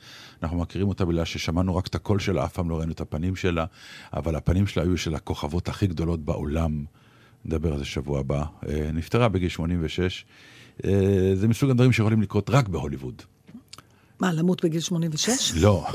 [0.43, 3.36] אנחנו מכירים אותה בגלל ששמענו רק את הקול שלה, אף פעם לא ראינו את הפנים
[3.36, 3.66] שלה,
[4.14, 6.84] אבל הפנים שלה היו של הכוכבות הכי גדולות בעולם.
[7.45, 8.43] נדבר על זה שבוע הבא.
[8.70, 10.26] אה, נפטרה בגיל 86.
[10.86, 13.22] אה, זה מסוג הדברים שיכולים לקרות רק בהוליווד.
[14.20, 15.51] מה, למות בגיל 86?
[15.55, 15.86] לא,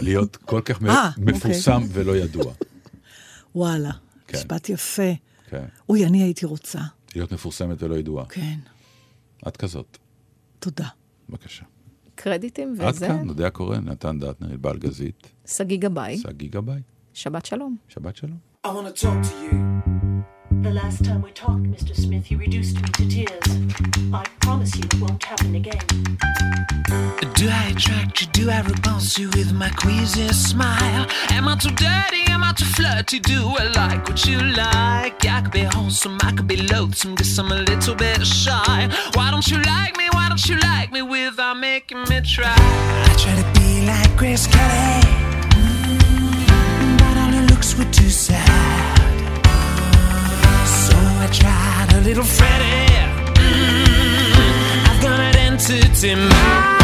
[0.00, 2.52] להיות כל כך מ- אה, מפורסם ולא ידוע.
[3.54, 3.90] וואלה,
[4.26, 4.38] כן.
[4.38, 5.12] משפט יפה.
[5.48, 5.64] כן.
[5.88, 6.78] אוי, אני הייתי רוצה.
[7.14, 8.26] להיות מפורסמת ולא ידועה.
[8.26, 8.58] כן,
[9.48, 9.98] את כזאת.
[10.58, 10.88] תודה.
[11.28, 11.64] בבקשה.
[12.14, 16.80] קרדיטים עד וזה, כאן, נודע קורן, נתן דטנר, בעל גזית, שגיא גבאי, שגיא גבאי,
[17.14, 17.76] שבת שלום.
[17.88, 18.38] שבת שלום.
[18.66, 19.95] I want to talk to you.
[20.62, 21.94] The last time we talked, Mr.
[21.94, 23.48] Smith, you reduced me to tears.
[24.12, 25.80] I promise you it won't happen again.
[27.34, 28.26] Do I attract you?
[28.32, 31.06] Do I repulse you with my queasy smile?
[31.30, 32.22] Am I too dirty?
[32.28, 33.18] Am I too flirty?
[33.20, 35.24] Do I like what you like?
[35.26, 38.88] I could be wholesome, I could be loathsome, guess I'm a little bit shy.
[39.14, 40.08] Why don't you like me?
[40.12, 42.54] Why don't you like me without making me try?
[42.56, 45.00] I try to be like Grace Kelly,
[45.50, 48.85] mm, but all her looks were too sad.
[51.26, 52.86] I tried a little Freddie.
[53.34, 56.75] Mm, I've got an entity mind.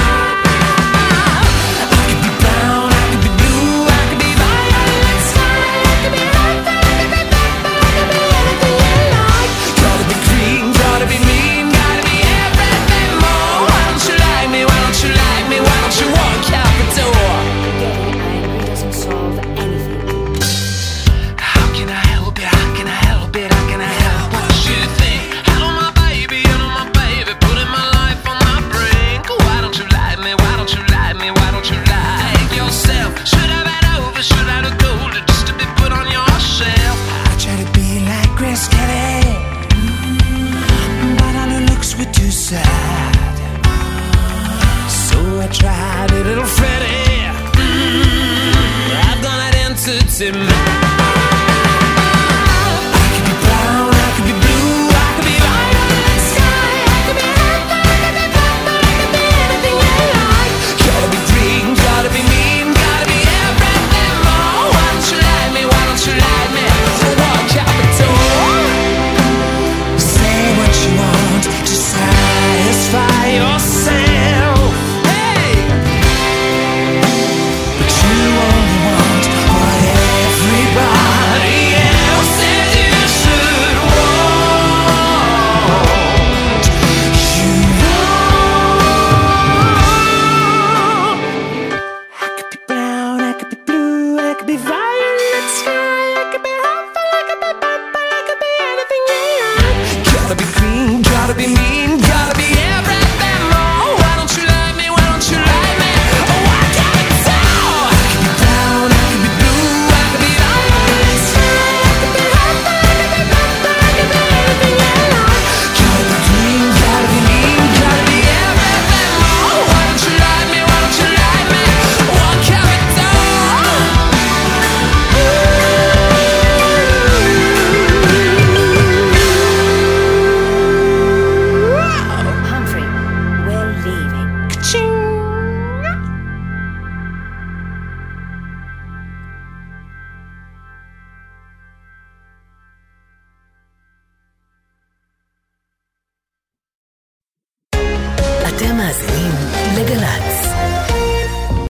[50.12, 51.01] it's in my